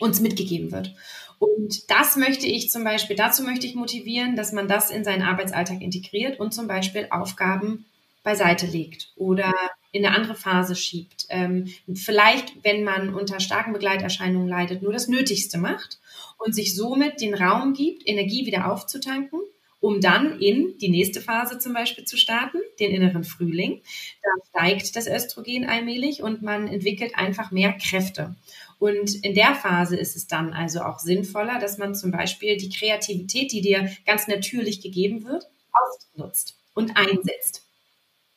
uns 0.00 0.20
mitgegeben 0.20 0.72
wird. 0.72 0.94
Und 1.38 1.90
das 1.90 2.16
möchte 2.16 2.46
ich 2.46 2.70
zum 2.70 2.84
Beispiel, 2.84 3.16
dazu 3.16 3.42
möchte 3.42 3.66
ich 3.66 3.74
motivieren, 3.74 4.36
dass 4.36 4.52
man 4.52 4.68
das 4.68 4.90
in 4.90 5.04
seinen 5.04 5.22
Arbeitsalltag 5.22 5.80
integriert 5.80 6.40
und 6.40 6.52
zum 6.52 6.66
Beispiel 6.66 7.06
Aufgaben 7.10 7.84
beiseite 8.22 8.66
legt 8.66 9.12
oder 9.16 9.54
in 9.92 10.04
eine 10.04 10.14
andere 10.14 10.34
Phase 10.34 10.76
schiebt. 10.76 11.26
Ähm, 11.30 11.72
vielleicht, 11.94 12.62
wenn 12.62 12.84
man 12.84 13.14
unter 13.14 13.40
starken 13.40 13.72
Begleiterscheinungen 13.72 14.48
leidet, 14.48 14.82
nur 14.82 14.92
das 14.92 15.08
Nötigste 15.08 15.58
macht 15.58 15.98
und 16.38 16.54
sich 16.54 16.74
somit 16.74 17.20
den 17.20 17.34
Raum 17.34 17.72
gibt, 17.72 18.06
Energie 18.06 18.44
wieder 18.44 18.70
aufzutanken, 18.70 19.40
um 19.80 20.00
dann 20.00 20.40
in 20.40 20.76
die 20.78 20.88
nächste 20.88 21.20
Phase 21.20 21.58
zum 21.58 21.72
Beispiel 21.72 22.04
zu 22.04 22.16
starten, 22.16 22.58
den 22.80 22.90
inneren 22.90 23.24
Frühling. 23.24 23.80
Da 24.22 24.30
steigt 24.48 24.96
das 24.96 25.06
Östrogen 25.06 25.66
allmählich 25.66 26.22
und 26.22 26.42
man 26.42 26.68
entwickelt 26.68 27.12
einfach 27.14 27.50
mehr 27.50 27.72
Kräfte. 27.72 28.34
Und 28.78 29.24
in 29.24 29.34
der 29.34 29.54
Phase 29.54 29.96
ist 29.96 30.14
es 30.14 30.26
dann 30.26 30.52
also 30.52 30.82
auch 30.82 30.98
sinnvoller, 31.00 31.58
dass 31.58 31.78
man 31.78 31.94
zum 31.94 32.12
Beispiel 32.12 32.56
die 32.56 32.70
Kreativität, 32.70 33.50
die 33.52 33.60
dir 33.60 33.90
ganz 34.06 34.28
natürlich 34.28 34.80
gegeben 34.80 35.24
wird, 35.24 35.46
ausnutzt 35.72 36.56
und 36.74 36.96
einsetzt. 36.96 37.64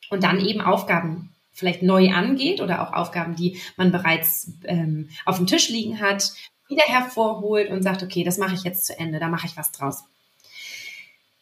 Und 0.10 0.24
dann 0.24 0.44
eben 0.44 0.62
Aufgaben 0.62 1.36
vielleicht 1.52 1.84
neu 1.84 2.12
angeht 2.12 2.60
oder 2.60 2.82
auch 2.82 2.94
Aufgaben, 2.94 3.36
die 3.36 3.62
man 3.78 3.92
bereits 3.92 4.52
ähm, 4.64 5.10
auf 5.26 5.38
dem 5.38 5.48
Tisch 5.48 5.70
liegen 5.70 6.02
hat, 6.02 6.34
wieder 6.68 6.84
hervorholt 6.86 7.70
und 7.70 7.84
sagt, 7.84 8.02
okay, 8.02 8.24
das 8.24 8.38
mache 8.38 8.56
ich 8.56 8.64
jetzt 8.64 8.86
zu 8.86 8.98
Ende, 8.98 9.20
da 9.20 9.28
mache 9.28 9.46
ich 9.46 9.58
was 9.58 9.72
draus. 9.72 10.04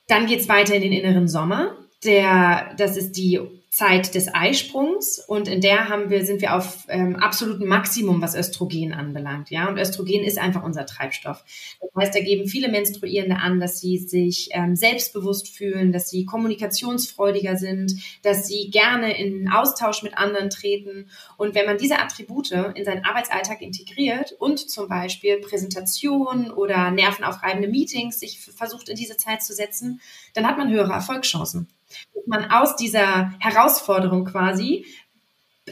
Dann 0.08 0.26
geht 0.26 0.42
es 0.42 0.50
weiter 0.50 0.76
in 0.76 0.82
den 0.82 0.92
inneren 0.92 1.28
Sommer. 1.28 1.78
Der, 2.04 2.74
das 2.78 2.98
ist 2.98 3.14
die 3.14 3.40
Zeit 3.70 4.16
des 4.16 4.34
Eisprungs 4.34 5.20
und 5.20 5.48
in 5.48 5.62
der 5.62 5.90
haben 5.90 6.10
wir, 6.10 6.26
sind 6.26 6.42
wir 6.42 6.56
auf 6.56 6.86
ähm, 6.90 7.16
absolutem 7.16 7.68
Maximum, 7.68 8.20
was 8.20 8.34
Östrogen 8.34 8.94
anbelangt. 8.94 9.52
Ja, 9.52 9.70
und 9.70 9.78
Östrogen 9.78 10.24
ist 10.24 10.40
einfach 10.40 10.64
unser 10.64 10.88
Treibstoff. 10.88 11.44
Das 11.80 11.90
heißt, 11.96 12.16
da 12.16 12.20
geben 12.20 12.48
viele 12.48 12.70
Menstruierende 12.70 13.38
an, 13.38 13.60
dass 13.60 13.80
sie 13.80 14.00
sich 14.00 14.50
ähm, 14.54 14.76
selbstbewusst 14.76 15.50
fühlen, 15.50 15.92
dass 15.92 16.10
sie 16.10 16.26
kommunikationsfreudiger 16.26 17.58
sind, 17.58 17.94
dass 18.24 18.48
sie 18.48 18.72
gerne 18.72 19.16
in 19.16 19.50
Austausch 19.50 20.02
mit 20.02 20.18
anderen 20.18 20.50
treten. 20.50 21.08
Und 21.38 21.54
wenn 21.54 21.68
man 21.68 21.78
diese 21.78 22.00
Attribute 22.00 22.52
in 22.52 22.86
seinen 22.86 23.06
Arbeitsalltag 23.06 23.62
integriert 23.62 24.32
und 24.40 24.60
zum 24.68 24.90
Beispiel 24.90 25.38
Präsentationen 25.42 26.50
oder 26.50 26.90
nervenaufreibende 26.90 27.68
Meetings 27.68 28.20
sich 28.20 28.40
versucht 28.40 28.90
in 28.90 28.96
diese 28.96 29.18
Zeit 29.18 29.44
zu 29.44 29.54
setzen, 29.54 30.02
dann 30.34 30.48
hat 30.48 30.58
man 30.58 30.72
höhere 30.72 30.94
Erfolgschancen 30.94 31.68
dass 32.14 32.28
man 32.28 32.52
aus 32.52 32.76
dieser 32.76 33.34
Herausforderung 33.40 34.26
quasi 34.26 34.86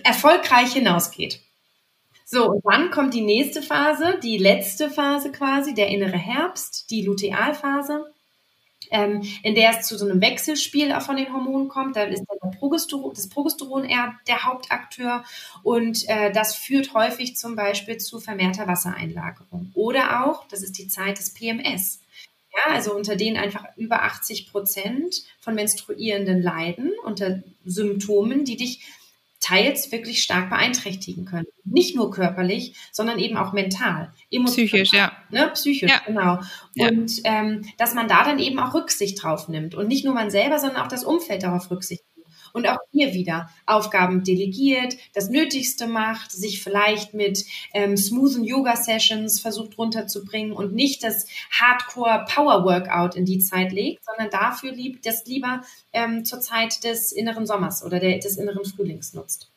erfolgreich 0.04 0.74
hinausgeht. 0.74 1.42
So, 2.26 2.50
und 2.50 2.66
dann 2.66 2.92
kommt 2.92 3.14
die 3.14 3.22
nächste 3.22 3.62
Phase, 3.62 4.20
die 4.22 4.38
letzte 4.38 4.90
Phase 4.90 5.32
quasi, 5.32 5.74
der 5.74 5.88
innere 5.88 6.18
Herbst, 6.18 6.92
die 6.92 7.04
Lutealphase 7.04 8.06
ähm, 8.92 9.22
in 9.44 9.56
der 9.56 9.72
es 9.72 9.88
zu 9.88 9.98
so 9.98 10.06
einem 10.06 10.22
Wechselspiel 10.22 11.00
von 11.02 11.18
den 11.18 11.32
Hormonen 11.34 11.68
kommt. 11.68 11.96
Da 11.96 12.04
ist 12.04 12.24
Progesteron, 12.60 13.14
das 13.14 13.30
Progesteron 13.30 13.86
eher 13.86 14.16
der 14.28 14.44
Hauptakteur 14.44 15.24
und 15.64 16.08
äh, 16.08 16.32
das 16.32 16.56
führt 16.56 16.94
häufig 16.94 17.36
zum 17.36 17.56
Beispiel 17.56 17.98
zu 17.98 18.20
vermehrter 18.20 18.68
Wassereinlagerung. 18.68 19.72
Oder 19.74 20.26
auch, 20.26 20.48
das 20.48 20.64
ist 20.64 20.78
die 20.78 20.88
Zeit 20.88 21.20
des 21.20 21.34
PMS. 21.34 22.02
Ja, 22.58 22.74
also 22.74 22.96
unter 22.96 23.16
denen 23.16 23.38
einfach 23.38 23.66
über 23.76 24.04
80 24.04 24.52
Prozent 24.52 25.24
von 25.40 25.54
Menstruierenden 25.54 26.42
leiden 26.42 26.92
unter 27.04 27.44
Symptomen, 27.66 28.46
die 28.46 28.58
dich 28.58 28.82
teils 29.40 29.92
wirklich 29.92 30.24
stark 30.24 30.50
beeinträchtigen 30.50 31.26
können. 31.26 31.46
Nicht 31.64 31.96
nur 31.96 32.10
körperlich, 32.10 32.74
sondern 32.92 33.20
eben 33.20 33.38
auch 33.38 33.54
mental. 33.54 34.12
Psychisch, 34.46 34.92
ja. 34.92 35.12
Ne? 35.30 35.52
Psychisch, 35.54 35.92
ja. 35.92 36.02
genau. 36.06 36.40
Und 36.80 37.24
ja. 37.24 37.42
ähm, 37.42 37.66
dass 37.78 37.94
man 37.94 38.08
da 38.08 38.24
dann 38.24 38.40
eben 38.40 38.60
auch 38.60 38.74
Rücksicht 38.74 39.22
drauf 39.22 39.48
nimmt. 39.48 39.76
Und 39.76 39.88
nicht 39.88 40.04
nur 40.04 40.16
man 40.16 40.32
selber, 40.32 40.58
sondern 40.58 40.82
auch 40.82 40.88
das 40.88 41.04
Umfeld 41.04 41.44
darauf 41.44 41.70
Rücksicht 41.70 42.04
und 42.54 42.68
auch 42.68 42.78
hier 42.92 43.14
wieder 43.14 43.50
Aufgaben 43.66 44.24
delegiert, 44.24 44.96
das 45.14 45.30
Nötigste 45.30 45.88
macht, 45.88 46.32
sich 46.32 46.62
vielleicht 46.62 47.14
mit 47.14 47.46
ähm, 47.74 47.98
smoothen 47.98 48.44
Yoga-Sessions 48.44 49.40
versucht 49.40 49.78
runterzubringen 49.78 50.54
und 50.54 50.74
nicht 50.74 51.04
das 51.04 51.28
Hardcore-Power-Workout 51.52 53.16
in 53.16 53.26
die 53.26 53.40
Zeit 53.40 53.72
legt, 53.72 54.04
sondern 54.06 54.30
dafür 54.30 54.72
lieb, 54.72 55.02
das 55.04 55.26
lieber 55.26 55.62
ähm, 55.94 56.26
zur 56.26 56.42
Zeit 56.42 56.84
des 56.84 57.12
inneren 57.12 57.46
Sommers 57.46 57.84
oder 57.84 58.00
der, 58.00 58.20
des 58.20 58.38
inneren 58.38 58.66
Frühlings 58.66 59.14
nutzt. 59.14 59.50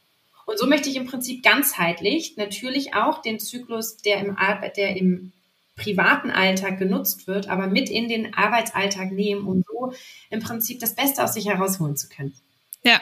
Und 0.47 0.59
so 0.59 0.67
möchte 0.67 0.89
ich 0.89 0.97
im 0.97 1.07
Prinzip 1.07 1.45
ganzheitlich 1.45 2.37
natürlich 2.37 2.95
auch 2.95 3.23
den 3.23 3.39
Zyklus, 3.39 3.99
der 3.99 4.19
im, 4.19 4.37
der 4.77 4.97
im 4.97 5.33
privaten 5.77 6.31
Alltag 6.31 6.79
genutzt 6.79 7.27
wird, 7.27 7.49
aber 7.49 7.67
mit 7.67 7.89
in 7.89 8.09
den 8.09 8.35
Arbeitsalltag 8.35 9.13
nehmen, 9.13 9.47
um 9.47 9.63
so 9.67 9.93
im 10.29 10.41
Prinzip 10.41 10.81
das 10.81 10.95
Beste 10.95 11.23
aus 11.23 11.35
sich 11.35 11.47
herausholen 11.47 11.97
zu 11.97 12.09
können. 12.09 12.35
Ja. 12.83 13.01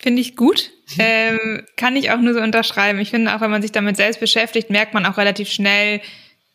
Finde 0.00 0.20
ich 0.20 0.36
gut. 0.36 0.72
Ähm, 1.00 1.66
kann 1.76 1.96
ich 1.96 2.12
auch 2.12 2.20
nur 2.20 2.32
so 2.32 2.40
unterschreiben. 2.40 3.00
Ich 3.00 3.10
finde 3.10 3.34
auch, 3.34 3.40
wenn 3.40 3.50
man 3.50 3.60
sich 3.60 3.72
damit 3.72 3.96
selbst 3.96 4.20
beschäftigt, 4.20 4.70
merkt 4.70 4.94
man 4.94 5.04
auch 5.04 5.16
relativ 5.16 5.48
schnell, 5.48 6.00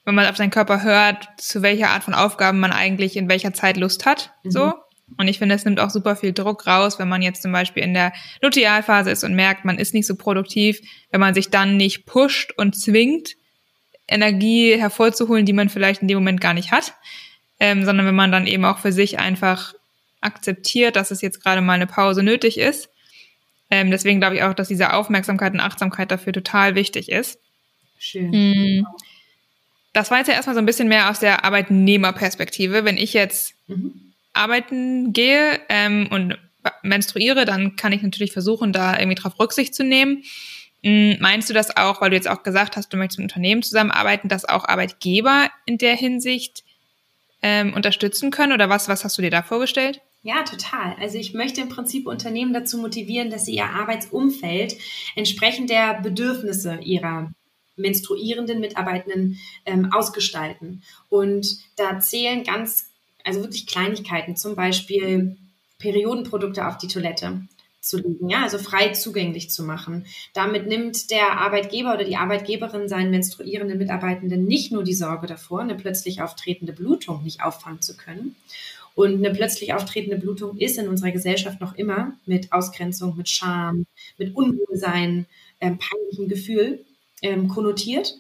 wenn 0.06 0.16
man 0.16 0.26
auf 0.26 0.38
seinen 0.38 0.52
Körper 0.52 0.84
hört, 0.84 1.28
zu 1.36 1.62
welcher 1.62 1.90
Art 1.90 2.06
von 2.06 2.14
Aufgaben 2.14 2.62
man 2.62 2.72
eigentlich 2.72 3.18
in 3.18 3.28
welcher 3.28 3.54
Zeit 3.54 3.76
Lust 3.76 4.06
hat. 4.06 4.32
Mhm. 4.44 4.52
So. 4.52 4.74
Und 5.18 5.28
ich 5.28 5.40
finde, 5.40 5.56
es 5.56 5.66
nimmt 5.66 5.80
auch 5.80 5.90
super 5.90 6.16
viel 6.16 6.32
Druck 6.32 6.66
raus, 6.66 6.98
wenn 6.98 7.10
man 7.10 7.22
jetzt 7.22 7.42
zum 7.42 7.52
Beispiel 7.52 7.84
in 7.84 7.94
der 7.94 8.14
Lutealphase 8.42 9.12
ist 9.12 9.26
und 9.26 9.36
merkt, 9.36 9.66
man 9.66 9.78
ist 9.78 9.94
nicht 9.94 10.08
so 10.08 10.16
produktiv, 10.16 10.80
wenn 11.12 11.20
man 11.20 11.34
sich 11.34 11.50
dann 11.50 11.78
nicht 11.78 12.06
pusht 12.06 12.54
und 12.56 12.76
zwingt, 12.76 13.36
Energie 14.08 14.78
hervorzuholen, 14.78 15.46
die 15.46 15.54
man 15.54 15.70
vielleicht 15.70 16.02
in 16.02 16.08
dem 16.08 16.18
Moment 16.18 16.42
gar 16.42 16.54
nicht 16.54 16.72
hat, 16.72 16.94
ähm, 17.60 17.86
sondern 17.86 18.06
wenn 18.06 18.16
man 18.16 18.32
dann 18.32 18.48
eben 18.48 18.66
auch 18.66 18.80
für 18.80 18.92
sich 18.92 19.20
einfach 19.20 19.74
akzeptiert, 20.22 20.96
dass 20.96 21.12
es 21.12 21.22
jetzt 21.22 21.44
gerade 21.44 21.62
mal 21.62 21.74
eine 21.74 21.88
Pause 21.88 22.24
nötig 22.24 22.58
ist. 22.58 22.90
Ähm, 23.70 23.90
deswegen 23.92 24.20
glaube 24.20 24.36
ich 24.36 24.44
auch, 24.44 24.54
dass 24.54 24.68
diese 24.68 24.94
Aufmerksamkeit 24.94 25.54
und 25.54 25.60
Achtsamkeit 25.60 26.12
dafür 26.12 26.34
total 26.34 26.76
wichtig 26.76 27.10
ist. 27.10 27.40
Schön. 27.98 28.32
Mhm. 28.32 28.88
Das 29.94 30.12
war 30.12 30.20
jetzt 30.20 30.28
ja 30.28 30.34
erstmal 30.34 30.56
so 30.56 30.62
ein 30.62 30.66
bisschen 30.66 30.88
mehr 30.88 31.10
aus 31.10 31.20
der 31.20 31.44
Arbeitnehmerperspektive. 31.44 32.86
Wenn 32.86 32.98
ich 32.98 33.14
jetzt 33.14 33.54
mhm. 33.68 34.14
arbeiten 34.34 35.14
gehe 35.14 35.60
ähm, 35.70 36.08
und 36.12 36.38
menstruiere, 36.84 37.46
dann 37.46 37.76
kann 37.76 37.92
ich 37.92 38.02
natürlich 38.02 38.32
versuchen, 38.32 38.74
da 38.74 38.98
irgendwie 38.98 39.16
drauf 39.16 39.40
Rücksicht 39.40 39.74
zu 39.74 39.84
nehmen. 39.84 40.24
Mhm, 40.84 41.18
meinst 41.20 41.50
du 41.50 41.54
das 41.54 41.76
auch, 41.76 42.02
weil 42.02 42.10
du 42.10 42.16
jetzt 42.16 42.30
auch 42.30 42.44
gesagt 42.44 42.76
hast, 42.76 42.92
du 42.92 42.98
möchtest 42.98 43.20
mit 43.20 43.32
Unternehmen 43.32 43.64
zusammenarbeiten, 43.64 44.30
dass 44.30 44.46
auch 44.46 44.66
Arbeitgeber 44.66 45.50
in 45.66 45.78
der 45.78 45.96
Hinsicht 45.96 46.64
ähm, 47.42 47.74
unterstützen 47.74 48.32
können? 48.32 48.54
Oder 48.54 48.70
was, 48.70 48.88
was 48.88 49.04
hast 49.04 49.18
du 49.18 49.22
dir 49.22 49.32
da 49.32 49.44
vorgestellt? 49.44 50.02
Ja, 50.24 50.44
total. 50.44 50.96
Also 51.00 51.18
ich 51.18 51.34
möchte 51.34 51.62
im 51.62 51.70
Prinzip 51.70 52.06
Unternehmen 52.06 52.54
dazu 52.54 52.78
motivieren, 52.78 53.32
dass 53.32 53.46
sie 53.46 53.56
ihr 53.56 53.66
Arbeitsumfeld 53.66 54.78
entsprechend 55.16 55.70
der 55.72 56.00
Bedürfnisse 56.02 56.76
ihrer 56.76 57.32
menstruierenden 57.76 58.60
Mitarbeitenden 58.60 59.40
ähm, 59.66 59.92
ausgestalten. 59.92 60.84
Und 61.10 61.58
da 61.76 62.00
zählen 62.00 62.44
ganz, 62.44 62.92
also 63.24 63.42
wirklich 63.42 63.66
Kleinigkeiten, 63.66 64.36
zum 64.36 64.56
Beispiel 64.56 65.38
Periodenprodukte 65.80 66.68
auf 66.68 66.78
die 66.78 66.88
Toilette 66.88 67.42
zu 67.82 67.98
legen, 67.98 68.30
ja, 68.30 68.44
also 68.44 68.60
frei 68.60 68.90
zugänglich 68.90 69.50
zu 69.50 69.64
machen. 69.64 70.06
Damit 70.34 70.68
nimmt 70.68 71.10
der 71.10 71.40
Arbeitgeber 71.40 71.96
oder 71.96 72.04
die 72.04 72.16
Arbeitgeberin 72.16 72.88
seinen 72.88 73.12
menstruierenden 73.12 73.78
Mitarbeitenden 73.78 74.46
nicht 74.46 74.72
nur 74.72 74.84
die 74.84 74.94
Sorge 74.94 75.28
davor, 75.28 75.62
eine 75.62 75.76
plötzlich 75.76 76.22
auftretende 76.22 76.74
Blutung 76.74 77.24
nicht 77.24 77.44
auffangen 77.44 77.82
zu 77.82 77.98
können. 77.98 78.36
Und 78.94 79.16
eine 79.16 79.34
plötzlich 79.34 79.74
auftretende 79.74 80.18
Blutung 80.18 80.58
ist 80.58 80.78
in 80.78 80.88
unserer 80.88 81.12
Gesellschaft 81.12 81.60
noch 81.60 81.76
immer 81.76 82.14
mit 82.26 82.52
Ausgrenzung, 82.54 83.18
mit 83.18 83.30
Scham, 83.30 83.86
mit 84.18 84.36
Unwohlsein, 84.36 85.26
ähm, 85.60 85.80
peinlichem 85.80 86.28
Gefühl 86.28 86.86
ähm, 87.22 87.48
konnotiert. 87.48 88.16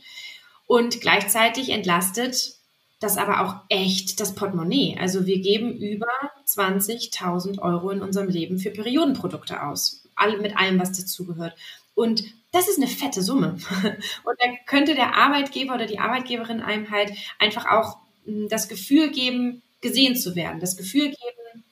Und 0.65 1.01
gleichzeitig 1.01 1.70
entlastet 1.70 2.56
das 3.01 3.17
aber 3.17 3.41
auch 3.41 3.55
echt 3.67 4.20
das 4.20 4.36
Portemonnaie. 4.36 4.96
Also 4.98 5.25
wir 5.25 5.39
geben 5.39 5.75
über 5.75 6.08
20.000 6.48 7.60
Euro 7.60 7.89
in 7.89 8.01
unserem 8.01 8.29
Leben 8.29 8.60
für 8.60 8.70
Periodenprodukte 8.70 9.63
aus, 9.63 10.08
all, 10.15 10.38
mit 10.39 10.55
allem, 10.55 10.79
was 10.79 10.91
dazugehört. 10.91 11.55
Und 11.96 12.24
das 12.51 12.70
ist 12.70 12.77
eine 12.77 12.88
fette 12.88 13.24
Summe. 13.24 13.58
Und 14.24 14.36
da 14.39 14.46
könnte 14.67 14.93
der 14.93 15.15
Arbeitgeber 15.15 15.74
oder 15.74 15.88
die 15.88 15.98
Arbeitgeberin 15.98 16.62
einem 16.62 16.91
halt 16.91 17.12
einfach 17.39 17.65
auch 17.65 17.98
hm, 18.25 18.48
das 18.50 18.70
Gefühl 18.70 19.10
geben, 19.10 19.63
gesehen 19.81 20.15
zu 20.15 20.36
werden, 20.36 20.60
das 20.60 20.77
Gefühl 20.77 21.10
geben, 21.10 21.63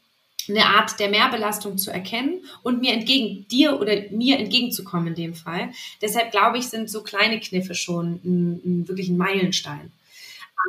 eine 0.48 0.66
Art 0.66 1.00
der 1.00 1.10
Mehrbelastung 1.10 1.78
zu 1.78 1.92
erkennen 1.92 2.44
und 2.64 2.82
mir 2.82 2.94
entgegen, 2.94 3.48
dir 3.50 3.80
oder 3.80 3.94
mir 4.10 4.40
entgegenzukommen 4.40 5.10
in 5.10 5.16
dem 5.16 5.34
Fall. 5.36 5.70
Deshalb 6.02 6.32
glaube 6.32 6.58
ich, 6.58 6.70
sind 6.70 6.90
so 6.90 7.04
kleine 7.04 7.40
Kniffe 7.40 7.76
schon 7.76 8.20
ein, 8.26 8.62
ein, 8.66 8.88
wirklich 8.88 9.10
ein 9.10 9.18
Meilenstein 9.18 9.92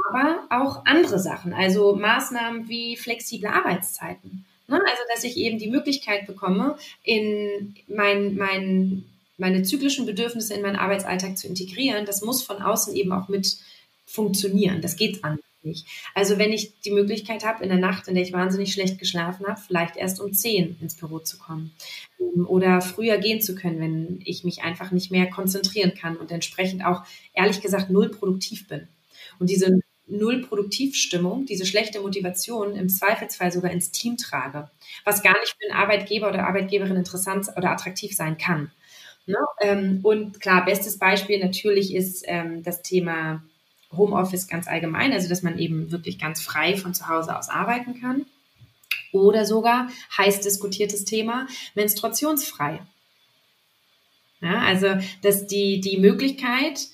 aber 0.08 0.44
auch 0.50 0.84
andere 0.86 1.18
Sachen, 1.18 1.52
also 1.52 1.96
Maßnahmen 1.96 2.68
wie 2.68 2.96
flexible 2.96 3.48
Arbeitszeiten. 3.48 4.44
Ne? 4.68 4.76
Also, 4.76 5.02
dass 5.12 5.24
ich 5.24 5.36
eben 5.36 5.58
die 5.58 5.70
Möglichkeit 5.70 6.26
bekomme, 6.26 6.76
in 7.02 7.74
mein, 7.88 8.36
mein, 8.36 9.04
meine 9.36 9.62
zyklischen 9.62 10.06
Bedürfnisse 10.06 10.54
in 10.54 10.62
meinen 10.62 10.76
Arbeitsalltag 10.76 11.36
zu 11.36 11.48
integrieren. 11.48 12.06
Das 12.06 12.22
muss 12.22 12.42
von 12.42 12.62
außen 12.62 12.94
eben 12.94 13.12
auch 13.12 13.28
mit 13.28 13.56
funktionieren. 14.06 14.80
Das 14.80 14.96
geht 14.96 15.24
anders 15.24 15.44
nicht. 15.62 15.86
Also 16.14 16.38
wenn 16.38 16.52
ich 16.52 16.80
die 16.80 16.90
Möglichkeit 16.90 17.44
habe, 17.44 17.62
in 17.62 17.68
der 17.68 17.78
Nacht, 17.78 18.08
in 18.08 18.14
der 18.14 18.22
ich 18.22 18.32
wahnsinnig 18.32 18.72
schlecht 18.72 18.98
geschlafen 18.98 19.46
habe, 19.46 19.60
vielleicht 19.60 19.96
erst 19.96 20.20
um 20.20 20.32
zehn 20.32 20.76
ins 20.80 20.94
Büro 20.94 21.18
zu 21.18 21.38
kommen 21.38 21.72
ähm, 22.18 22.46
oder 22.46 22.80
früher 22.80 23.18
gehen 23.18 23.40
zu 23.40 23.54
können, 23.54 23.80
wenn 23.80 24.20
ich 24.24 24.44
mich 24.44 24.62
einfach 24.62 24.90
nicht 24.90 25.10
mehr 25.10 25.28
konzentrieren 25.28 25.94
kann 25.94 26.16
und 26.16 26.30
entsprechend 26.30 26.84
auch 26.84 27.02
ehrlich 27.34 27.60
gesagt 27.60 27.90
null 27.90 28.08
produktiv 28.08 28.68
bin. 28.68 28.88
Und 29.40 29.50
diese 29.50 29.80
Null-Produktivstimmung, 30.06 31.46
diese 31.46 31.66
schlechte 31.66 32.00
Motivation 32.00 32.76
im 32.76 32.88
Zweifelsfall 32.88 33.50
sogar 33.50 33.72
ins 33.72 33.90
Team 33.90 34.16
trage, 34.16 34.70
was 35.04 35.22
gar 35.22 35.38
nicht 35.40 35.56
für 35.58 35.70
einen 35.72 35.80
Arbeitgeber 35.80 36.28
oder 36.28 36.46
Arbeitgeberin 36.46 36.96
interessant 36.96 37.48
oder 37.56 37.70
attraktiv 37.70 38.14
sein 38.14 38.38
kann. 38.38 38.70
Ne? 39.26 39.38
Ähm, 39.60 40.00
und 40.02 40.40
klar, 40.40 40.64
bestes 40.64 40.98
Beispiel 40.98 41.42
natürlich 41.42 41.94
ist 41.94 42.24
ähm, 42.26 42.62
das 42.62 42.82
Thema 42.82 43.42
Homeoffice 43.92 44.48
ganz 44.48 44.68
allgemein, 44.68 45.12
also 45.12 45.28
dass 45.28 45.42
man 45.42 45.58
eben 45.58 45.90
wirklich 45.90 46.18
ganz 46.18 46.40
frei 46.42 46.76
von 46.76 46.94
zu 46.94 47.08
Hause 47.08 47.36
aus 47.36 47.48
arbeiten 47.48 48.00
kann. 48.00 48.26
Oder 49.12 49.44
sogar 49.44 49.88
heiß 50.16 50.40
diskutiertes 50.40 51.04
Thema 51.04 51.46
menstruationsfrei. 51.74 52.80
Ja, 54.40 54.60
also 54.60 54.96
dass 55.22 55.46
die, 55.46 55.80
die 55.80 55.98
Möglichkeit, 55.98 56.88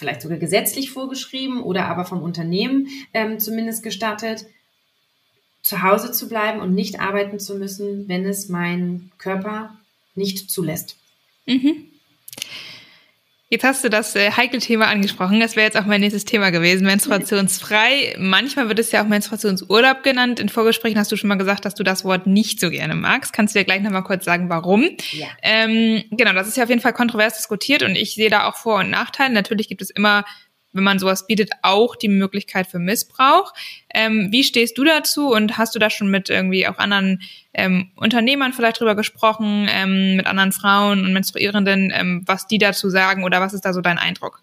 vielleicht 0.00 0.22
sogar 0.22 0.38
gesetzlich 0.38 0.90
vorgeschrieben 0.90 1.62
oder 1.62 1.86
aber 1.86 2.04
vom 2.04 2.22
Unternehmen 2.22 2.88
ähm, 3.14 3.38
zumindest 3.38 3.84
gestattet, 3.84 4.46
zu 5.62 5.82
Hause 5.82 6.10
zu 6.10 6.28
bleiben 6.28 6.60
und 6.60 6.74
nicht 6.74 7.00
arbeiten 7.00 7.38
zu 7.38 7.54
müssen, 7.54 8.08
wenn 8.08 8.24
es 8.24 8.48
mein 8.48 9.12
Körper 9.18 9.78
nicht 10.14 10.50
zulässt. 10.50 10.96
Mhm. 11.46 11.89
Jetzt 13.52 13.64
hast 13.64 13.82
du 13.82 13.90
das 13.90 14.14
äh, 14.14 14.30
heikle 14.30 14.60
Thema 14.60 14.86
angesprochen. 14.86 15.40
Das 15.40 15.56
wäre 15.56 15.66
jetzt 15.66 15.76
auch 15.76 15.84
mein 15.84 16.00
nächstes 16.00 16.24
Thema 16.24 16.50
gewesen, 16.50 16.86
menstruationsfrei. 16.86 18.14
Manchmal 18.16 18.68
wird 18.68 18.78
es 18.78 18.92
ja 18.92 19.02
auch 19.02 19.08
Menstruationsurlaub 19.08 20.04
genannt. 20.04 20.38
In 20.38 20.48
Vorgesprächen 20.48 21.00
hast 21.00 21.10
du 21.10 21.16
schon 21.16 21.26
mal 21.26 21.34
gesagt, 21.34 21.64
dass 21.64 21.74
du 21.74 21.82
das 21.82 22.04
Wort 22.04 22.28
nicht 22.28 22.60
so 22.60 22.70
gerne 22.70 22.94
magst. 22.94 23.32
Kannst 23.32 23.52
du 23.52 23.58
dir 23.58 23.64
gleich 23.64 23.82
nochmal 23.82 24.04
kurz 24.04 24.24
sagen, 24.24 24.48
warum? 24.50 24.88
Ja. 25.10 25.26
Ähm, 25.42 26.04
genau, 26.12 26.32
das 26.32 26.46
ist 26.46 26.58
ja 26.58 26.62
auf 26.62 26.68
jeden 26.68 26.80
Fall 26.80 26.92
kontrovers 26.92 27.38
diskutiert 27.38 27.82
und 27.82 27.96
ich 27.96 28.14
sehe 28.14 28.30
da 28.30 28.48
auch 28.48 28.56
Vor- 28.56 28.78
und 28.78 28.90
Nachteile. 28.90 29.34
Natürlich 29.34 29.66
gibt 29.66 29.82
es 29.82 29.90
immer 29.90 30.24
wenn 30.72 30.84
man 30.84 30.98
sowas 30.98 31.26
bietet, 31.26 31.50
auch 31.62 31.96
die 31.96 32.08
Möglichkeit 32.08 32.66
für 32.66 32.78
Missbrauch. 32.78 33.52
Ähm, 33.92 34.28
wie 34.30 34.44
stehst 34.44 34.78
du 34.78 34.84
dazu 34.84 35.32
und 35.32 35.58
hast 35.58 35.74
du 35.74 35.78
da 35.78 35.90
schon 35.90 36.10
mit 36.10 36.30
irgendwie 36.30 36.66
auch 36.66 36.78
anderen 36.78 37.22
ähm, 37.52 37.90
Unternehmern 37.96 38.52
vielleicht 38.52 38.80
drüber 38.80 38.94
gesprochen, 38.94 39.68
ähm, 39.70 40.16
mit 40.16 40.26
anderen 40.26 40.52
Frauen 40.52 41.04
und 41.04 41.12
Menstruierenden, 41.12 41.92
ähm, 41.94 42.22
was 42.26 42.46
die 42.46 42.58
dazu 42.58 42.88
sagen 42.88 43.24
oder 43.24 43.40
was 43.40 43.54
ist 43.54 43.64
da 43.64 43.72
so 43.72 43.80
dein 43.80 43.98
Eindruck? 43.98 44.42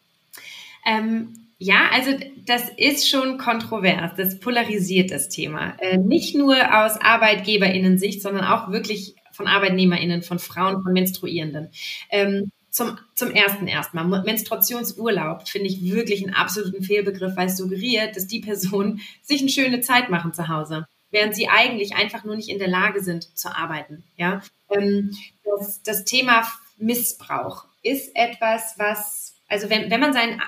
Ähm, 0.86 1.34
ja, 1.60 1.90
also 1.92 2.12
das 2.46 2.70
ist 2.78 3.10
schon 3.10 3.38
kontrovers. 3.38 4.12
Das 4.16 4.40
polarisiert 4.40 5.12
das 5.12 5.30
Thema. 5.30 5.76
Äh, 5.80 5.98
nicht 5.98 6.36
nur 6.36 6.56
aus 6.56 7.02
ArbeitgeberInnen-Sicht, 7.02 8.22
sondern 8.22 8.46
auch 8.46 8.72
wirklich 8.72 9.16
von 9.32 9.48
ArbeitnehmerInnen, 9.48 10.22
von 10.22 10.40
Frauen, 10.40 10.84
von 10.84 10.94
Menstruierenden. 10.94 11.70
Ähm, 12.12 12.52
zum, 12.78 13.00
zum 13.16 13.32
ersten 13.32 13.68
erstmal. 13.68 14.06
Menstruationsurlaub 14.06 15.48
finde 15.50 15.68
ich 15.68 15.82
wirklich 15.82 16.24
einen 16.24 16.36
absoluten 16.36 16.84
Fehlbegriff, 16.84 17.36
weil 17.36 17.48
es 17.48 17.58
suggeriert, 17.58 18.16
dass 18.16 18.28
die 18.28 18.40
Personen 18.40 19.02
sich 19.24 19.42
eine 19.42 19.50
schöne 19.50 19.82
Zeit 19.82 20.10
machen 20.10 20.32
zu 20.32 20.48
Hause, 20.48 20.88
während 21.10 21.36
sie 21.36 21.50
eigentlich 21.50 21.96
einfach 21.96 22.24
nur 22.24 22.36
nicht 22.36 22.50
in 22.50 22.60
der 22.60 22.68
Lage 22.68 23.02
sind 23.02 23.36
zu 23.36 23.50
arbeiten. 23.50 24.04
Ja, 24.16 24.44
ähm, 24.70 25.18
das, 25.44 25.82
das 25.82 26.06
Thema 26.06 26.48
Missbrauch 26.78 27.66
ist 27.82 28.16
etwas, 28.16 28.76
was 28.78 29.34
also 29.48 29.70
wenn, 29.70 29.90
wenn 29.90 30.00
man 30.00 30.14
seinen, 30.14 30.42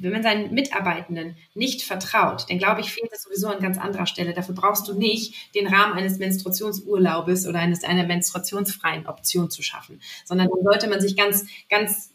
wenn 0.00 0.12
man 0.12 0.22
seinen 0.22 0.54
Mitarbeitenden 0.54 1.36
nicht 1.54 1.82
vertraut, 1.82 2.46
dann 2.48 2.58
glaube 2.58 2.80
ich, 2.80 2.92
fehlt 2.92 3.10
das 3.10 3.22
sowieso 3.22 3.48
an 3.48 3.60
ganz 3.60 3.78
anderer 3.78 4.06
Stelle. 4.06 4.34
Dafür 4.34 4.54
brauchst 4.54 4.86
du 4.88 4.94
nicht 4.94 5.54
den 5.54 5.66
Rahmen 5.66 5.94
eines 5.94 6.18
Menstruationsurlaubes 6.18 7.46
oder 7.46 7.58
eines 7.58 7.82
einer 7.82 8.04
menstruationsfreien 8.04 9.06
Option 9.06 9.50
zu 9.50 9.62
schaffen, 9.62 10.00
sondern 10.24 10.48
dann 10.48 10.62
sollte 10.62 10.88
man 10.88 11.00
sich 11.00 11.16
ganz, 11.16 11.46
ganz 11.68 12.12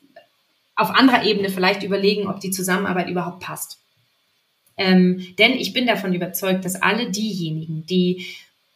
auf 0.75 0.89
anderer 0.91 1.23
Ebene 1.23 1.49
vielleicht 1.49 1.83
überlegen, 1.83 2.27
ob 2.27 2.39
die 2.39 2.51
Zusammenarbeit 2.51 3.09
überhaupt 3.09 3.41
passt. 3.41 3.79
Ähm, 4.77 5.35
denn 5.37 5.51
ich 5.51 5.73
bin 5.73 5.85
davon 5.85 6.13
überzeugt, 6.13 6.63
dass 6.65 6.81
alle 6.81 7.11
diejenigen, 7.11 7.85
die 7.85 8.25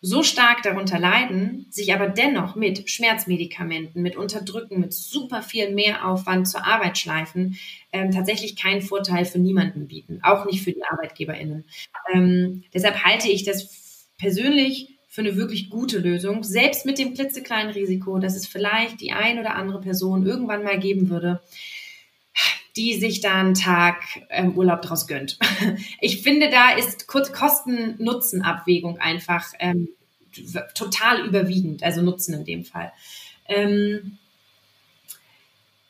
so 0.01 0.21
stark 0.23 0.61
darunter 0.61 0.99
leiden, 0.99 1.65
sich 1.69 1.93
aber 1.93 2.07
dennoch 2.07 2.55
mit 2.55 2.89
Schmerzmedikamenten, 2.89 4.01
mit 4.01 4.15
Unterdrücken, 4.15 4.79
mit 4.79 4.93
super 4.93 5.41
viel 5.41 5.73
Mehraufwand 5.73 6.47
zur 6.47 6.65
Arbeit 6.65 6.97
schleifen, 6.97 7.57
ähm, 7.91 8.11
tatsächlich 8.11 8.55
keinen 8.55 8.81
Vorteil 8.81 9.25
für 9.25 9.39
niemanden 9.39 9.87
bieten, 9.87 10.19
auch 10.21 10.45
nicht 10.45 10.63
für 10.63 10.71
die 10.71 10.83
ArbeitgeberInnen. 10.83 11.65
Ähm, 12.13 12.63
deshalb 12.73 13.03
halte 13.03 13.29
ich 13.29 13.43
das 13.43 14.07
persönlich 14.17 14.95
für 15.15 15.21
eine 15.21 15.37
wirklich 15.37 15.69
gute 15.69 15.99
Lösung, 15.99 16.43
selbst 16.43 16.85
mit 16.85 16.99
dem 16.99 17.13
klitzekleinen 17.13 17.71
Risiko, 17.71 18.19
dass 18.19 18.35
es 18.35 18.45
vielleicht 18.45 18.99
die 18.99 19.13
ein 19.13 19.39
oder 19.39 19.55
andere 19.55 19.79
Person 19.79 20.25
irgendwann 20.25 20.63
mal 20.63 20.77
geben 20.77 21.09
würde, 21.09 21.41
die 22.75 22.95
sich 22.95 23.21
da 23.21 23.33
einen 23.35 23.53
Tag 23.53 24.03
ähm, 24.29 24.57
Urlaub 24.57 24.81
draus 24.81 25.07
gönnt. 25.07 25.37
Ich 26.01 26.21
finde, 26.21 26.49
da 26.49 26.71
ist 26.71 27.07
Kosten-Nutzen-Abwägung 27.07 28.99
einfach 28.99 29.45
ähm, 29.59 29.89
total 30.73 31.25
überwiegend, 31.25 31.83
also 31.83 32.01
Nutzen 32.01 32.33
in 32.33 32.45
dem 32.45 32.65
Fall. 32.65 32.91
Ähm, 33.47 34.17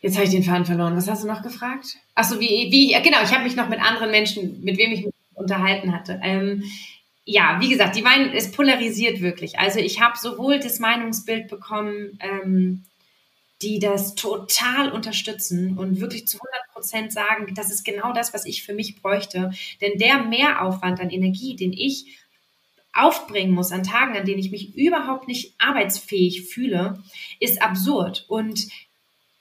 jetzt 0.01 0.15
habe 0.15 0.25
ich 0.25 0.31
den 0.31 0.43
Faden 0.43 0.65
verloren. 0.65 0.95
Was 0.95 1.09
hast 1.09 1.23
du 1.23 1.27
noch 1.27 1.41
gefragt? 1.41 1.97
Achso, 2.13 2.39
wie, 2.39 2.71
wie, 2.71 2.95
genau, 3.01 3.23
ich 3.23 3.33
habe 3.33 3.43
mich 3.43 3.55
noch 3.55 3.69
mit 3.69 3.81
anderen 3.81 4.11
Menschen, 4.11 4.63
mit 4.63 4.77
wem 4.77 4.91
ich 4.91 5.05
mich 5.05 5.13
unterhalten 5.33 5.91
hatte. 5.93 6.19
Ähm, 6.23 6.63
ja, 7.25 7.57
wie 7.59 7.69
gesagt, 7.69 7.95
die 7.95 8.03
Meinung, 8.03 8.33
es 8.33 8.51
polarisiert 8.51 9.21
wirklich. 9.21 9.57
Also 9.57 9.79
ich 9.79 9.99
habe 9.99 10.17
sowohl 10.17 10.59
das 10.59 10.79
Meinungsbild 10.79 11.47
bekommen, 11.47 12.19
ähm, 12.19 12.83
die 13.65 13.79
das 13.79 14.13
total 14.13 14.91
unterstützen 14.91 15.77
und 15.77 15.99
wirklich 15.99 16.27
zu 16.27 16.37
100 16.37 16.71
Prozent 16.71 17.11
sagen, 17.11 17.51
das 17.55 17.71
ist 17.71 17.83
genau 17.83 18.13
das, 18.13 18.31
was 18.31 18.45
ich 18.45 18.63
für 18.63 18.73
mich 18.73 19.01
bräuchte. 19.01 19.51
Denn 19.81 19.97
der 19.97 20.23
Mehraufwand 20.23 20.99
an 20.99 21.09
Energie, 21.09 21.55
den 21.55 21.73
ich 21.73 22.19
aufbringen 22.93 23.53
muss 23.53 23.71
an 23.71 23.81
Tagen, 23.81 24.15
an 24.15 24.25
denen 24.25 24.39
ich 24.39 24.51
mich 24.51 24.75
überhaupt 24.75 25.27
nicht 25.27 25.55
arbeitsfähig 25.57 26.43
fühle, 26.43 27.03
ist 27.39 27.59
absurd. 27.61 28.25
Und 28.27 28.67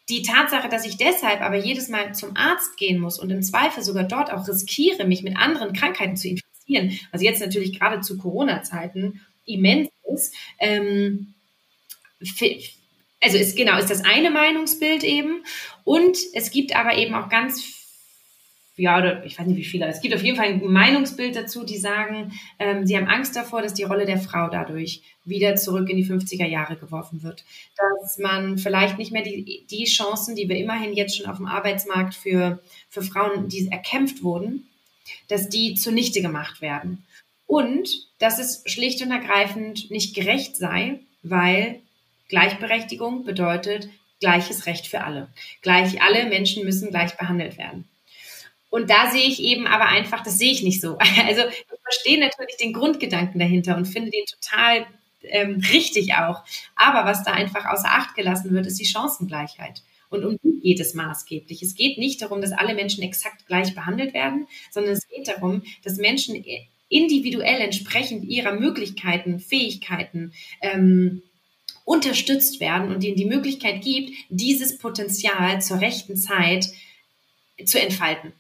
die 0.09 0.23
Tatsache, 0.23 0.71
dass 0.71 0.87
ich 0.87 0.97
deshalb 0.97 1.43
aber 1.43 1.57
jedes 1.57 1.91
Mal 1.91 2.15
zum 2.15 2.35
Arzt 2.35 2.79
gehen 2.79 2.99
muss 2.99 3.19
und 3.19 3.31
im 3.31 3.43
Zweifel 3.43 3.83
sogar 3.83 4.05
dort 4.05 4.33
auch 4.33 4.49
riskiere, 4.49 5.05
mich 5.05 5.23
mit 5.23 5.37
anderen 5.37 5.75
Krankheiten 5.75 6.17
zu 6.17 6.29
infizieren, 6.29 6.99
was 7.13 7.23
jetzt 7.23 7.41
natürlich 7.41 7.79
gerade 7.79 8.01
zu 8.01 8.17
Corona-Zeiten 8.17 9.21
immens 9.45 9.91
ist, 10.15 10.35
ähm, 10.59 11.35
also 13.25 13.39
ist 13.39 13.57
genau, 13.57 13.79
ist 13.79 13.91
das 13.91 14.05
eine 14.05 14.31
Meinungsbild 14.31 15.03
eben. 15.03 15.45
Und 15.83 16.17
es 16.35 16.51
gibt 16.51 16.77
aber 16.77 16.97
eben 16.97 17.15
auch 17.15 17.29
ganz 17.29 17.85
ja, 18.77 18.99
oder 18.99 19.25
ich 19.25 19.39
weiß 19.39 19.47
nicht 19.47 19.57
wie 19.57 19.65
viele, 19.65 19.87
es 19.87 20.01
gibt 20.01 20.15
auf 20.15 20.23
jeden 20.23 20.37
Fall 20.37 20.47
ein 20.47 20.65
Meinungsbild 20.65 21.37
dazu, 21.37 21.63
die 21.65 21.79
sagen, 21.79 22.33
ähm, 22.59 22.85
sie 22.87 22.97
haben 22.97 23.07
Angst 23.07 23.37
davor, 23.37 23.63
dass 23.63 23.75
die 23.75 23.85
Rolle 23.85 24.05
der 24.05 24.19
Frau 24.19 24.49
dadurch 24.49 25.03
wieder 25.25 25.55
zurück 25.55 25.89
in 25.89 25.97
die 25.97 26.05
50er 26.05 26.47
Jahre 26.47 26.75
geworfen 26.77 27.23
wird. 27.23 27.45
Dass 27.77 28.19
man 28.19 28.59
vielleicht 28.59 28.99
nicht 28.99 29.13
mehr 29.13 29.23
die, 29.23 29.65
die 29.71 29.85
Chancen, 29.85 30.35
die 30.35 30.49
wir 30.49 30.57
immerhin 30.57 30.93
jetzt 30.93 31.17
schon 31.17 31.27
auf 31.27 31.37
dem 31.37 31.47
Arbeitsmarkt 31.47 32.15
für, 32.15 32.61
für 32.89 33.03
Frauen, 33.03 33.49
die 33.49 33.69
erkämpft 33.69 34.25
wurden, 34.25 34.67
dass 35.29 35.49
die 35.49 35.77
zunichte 35.77 36.21
gemacht 36.21 36.61
werden. 36.61 37.05
Und 37.47 37.89
dass 38.19 38.41
es 38.41 38.65
schlicht 38.67 39.03
und 39.03 39.13
ergreifend 39.13 39.91
nicht 39.93 40.17
gerecht 40.17 40.57
sei, 40.57 40.99
weil 41.23 41.81
Gleichberechtigung 42.29 43.25
bedeutet 43.25 43.89
gleiches 44.21 44.67
Recht 44.67 44.87
für 44.87 45.03
alle. 45.03 45.29
Gleich 45.63 46.03
alle 46.03 46.27
Menschen 46.27 46.65
müssen 46.65 46.91
gleich 46.91 47.17
behandelt 47.17 47.59
werden. 47.59 47.89
Und 48.71 48.91
da 48.91 49.11
sehe 49.11 49.27
ich 49.27 49.41
eben 49.41 49.67
aber 49.67 49.87
einfach, 49.87 50.25
das 50.25 50.39
sehe 50.39 50.51
ich 50.51 50.63
nicht 50.63 50.81
so. 50.81 50.99
Also 51.27 51.43
ich 51.49 51.65
verstehe 51.83 52.19
natürlich 52.19 52.57
den 52.57 52.73
Grundgedanken 52.73 53.39
dahinter 53.39 53.77
und 53.77 53.87
finde 53.87 54.11
den 54.11 54.25
total 54.25 54.87
ähm, 55.23 55.63
richtig 55.73 56.15
auch. 56.15 56.43
Aber 56.75 57.09
was 57.09 57.23
da 57.25 57.33
einfach 57.33 57.67
außer 57.67 57.89
Acht 57.89 58.15
gelassen 58.15 58.53
wird, 58.53 58.67
ist 58.67 58.81
die 58.81 58.87
Chancengleichheit. 58.87 59.83
Und 60.11 60.25
um 60.25 60.39
die 60.43 60.61
geht 60.61 60.81
es 60.81 60.95
maßgeblich. 60.95 61.63
Es 61.63 61.75
geht 61.75 61.99
nicht 61.99 62.23
darum, 62.23 62.41
dass 62.41 62.53
alle 62.53 62.75
Menschen 62.75 63.03
exakt 63.03 63.47
gleich 63.47 63.75
behandelt 63.75 64.15
werden, 64.15 64.47
sondern 64.71 64.93
es 64.93 65.07
geht 65.09 65.29
darum, 65.29 65.63
dass 65.83 65.97
Menschen 65.97 66.43
individuell 66.89 67.61
entsprechend 67.61 68.25
ihrer 68.25 68.53
Möglichkeiten, 68.53 69.41
Fähigkeiten, 69.41 70.33
ähm, 70.63 71.23
unterstützt 71.85 72.61
werden 72.61 72.95
und 72.95 73.05
ihnen 73.05 73.17
die 73.17 73.27
Möglichkeit 73.27 73.83
gibt, 73.83 74.13
dieses 74.29 74.79
Potenzial 74.79 75.61
zur 75.61 75.81
rechten 75.81 76.17
Zeit 76.17 76.67
zu 77.65 77.81
entfalten. 77.81 78.33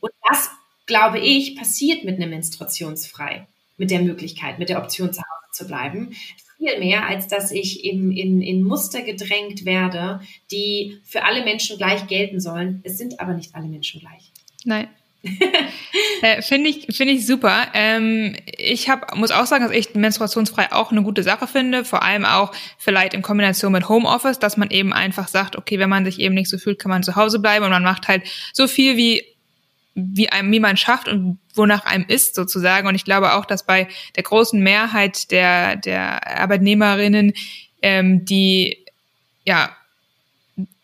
Und 0.00 0.12
das, 0.28 0.50
glaube 0.86 1.18
ich, 1.18 1.56
passiert 1.56 2.04
mit 2.04 2.16
einem 2.16 2.30
Menstruationsfrei, 2.30 3.46
mit 3.76 3.90
der 3.90 4.02
Möglichkeit, 4.02 4.58
mit 4.58 4.68
der 4.68 4.82
Option 4.82 5.12
zu 5.12 5.20
Hause 5.20 5.52
zu 5.52 5.66
bleiben. 5.66 6.14
Viel 6.58 6.78
mehr, 6.78 7.06
als 7.06 7.26
dass 7.26 7.52
ich 7.52 7.84
in, 7.84 8.12
in, 8.12 8.42
in 8.42 8.62
Muster 8.62 9.00
gedrängt 9.02 9.64
werde, 9.64 10.20
die 10.50 11.00
für 11.04 11.24
alle 11.24 11.42
Menschen 11.42 11.78
gleich 11.78 12.06
gelten 12.06 12.38
sollen. 12.38 12.80
Es 12.84 12.98
sind 12.98 13.18
aber 13.18 13.32
nicht 13.32 13.54
alle 13.54 13.66
Menschen 13.66 14.00
gleich. 14.00 14.30
Nein, 14.64 14.88
äh, 16.22 16.40
finde 16.40 16.70
ich, 16.70 16.86
finde 16.96 17.12
ich 17.12 17.26
super. 17.26 17.66
Ähm, 17.74 18.36
ich 18.56 18.88
hab, 18.88 19.14
muss 19.16 19.30
auch 19.30 19.46
sagen, 19.46 19.64
dass 19.64 19.76
ich 19.76 19.94
menstruationsfrei 19.94 20.72
auch 20.72 20.92
eine 20.92 21.02
gute 21.02 21.22
Sache 21.22 21.46
finde. 21.46 21.84
Vor 21.84 22.02
allem 22.02 22.24
auch 22.24 22.52
vielleicht 22.78 23.12
in 23.12 23.22
Kombination 23.22 23.72
mit 23.72 23.88
Homeoffice, 23.88 24.38
dass 24.38 24.56
man 24.56 24.70
eben 24.70 24.92
einfach 24.92 25.28
sagt, 25.28 25.56
okay, 25.56 25.78
wenn 25.78 25.90
man 25.90 26.04
sich 26.04 26.20
eben 26.20 26.34
nicht 26.34 26.48
so 26.48 26.58
fühlt, 26.58 26.78
kann 26.78 26.90
man 26.90 27.02
zu 27.02 27.16
Hause 27.16 27.38
bleiben 27.38 27.64
und 27.64 27.70
man 27.70 27.84
macht 27.84 28.08
halt 28.08 28.22
so 28.52 28.66
viel 28.66 28.96
wie 28.96 29.24
wie 29.96 30.30
einem, 30.30 30.52
wie 30.52 30.60
man 30.60 30.76
schafft 30.76 31.08
und 31.08 31.38
wonach 31.54 31.84
einem 31.84 32.04
ist 32.06 32.36
sozusagen. 32.36 32.86
Und 32.86 32.94
ich 32.94 33.04
glaube 33.04 33.34
auch, 33.34 33.44
dass 33.44 33.66
bei 33.66 33.88
der 34.16 34.22
großen 34.22 34.60
Mehrheit 34.60 35.30
der 35.30 35.76
der 35.76 36.40
Arbeitnehmerinnen, 36.40 37.34
ähm, 37.82 38.24
die 38.24 38.84
ja 39.44 39.76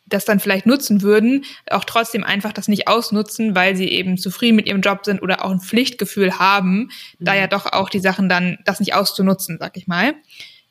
das 0.07 0.25
dann 0.25 0.41
vielleicht 0.41 0.67
nutzen 0.67 1.03
würden, 1.03 1.45
auch 1.71 1.85
trotzdem 1.85 2.25
einfach 2.25 2.53
das 2.53 2.69
nicht 2.69 2.89
ausnutzen, 2.89 3.55
weil 3.55 3.77
sie 3.77 3.89
eben 3.89 4.17
zufrieden 4.19 4.57
mit 4.57 4.67
ihrem 4.67 4.81
Job 4.81 5.05
sind 5.05 5.21
oder 5.21 5.45
auch 5.45 5.51
ein 5.51 5.61
Pflichtgefühl 5.61 6.39
haben, 6.39 6.91
mhm. 7.19 7.25
da 7.25 7.35
ja 7.35 7.47
doch 7.47 7.67
auch 7.67 7.91
die 7.91 8.01
Sachen 8.01 8.29
dann, 8.29 8.59
das 8.65 8.81
nicht 8.81 8.95
auszunutzen, 8.95 9.59
sag 9.59 9.77
ich 9.77 9.87
mal. 9.87 10.15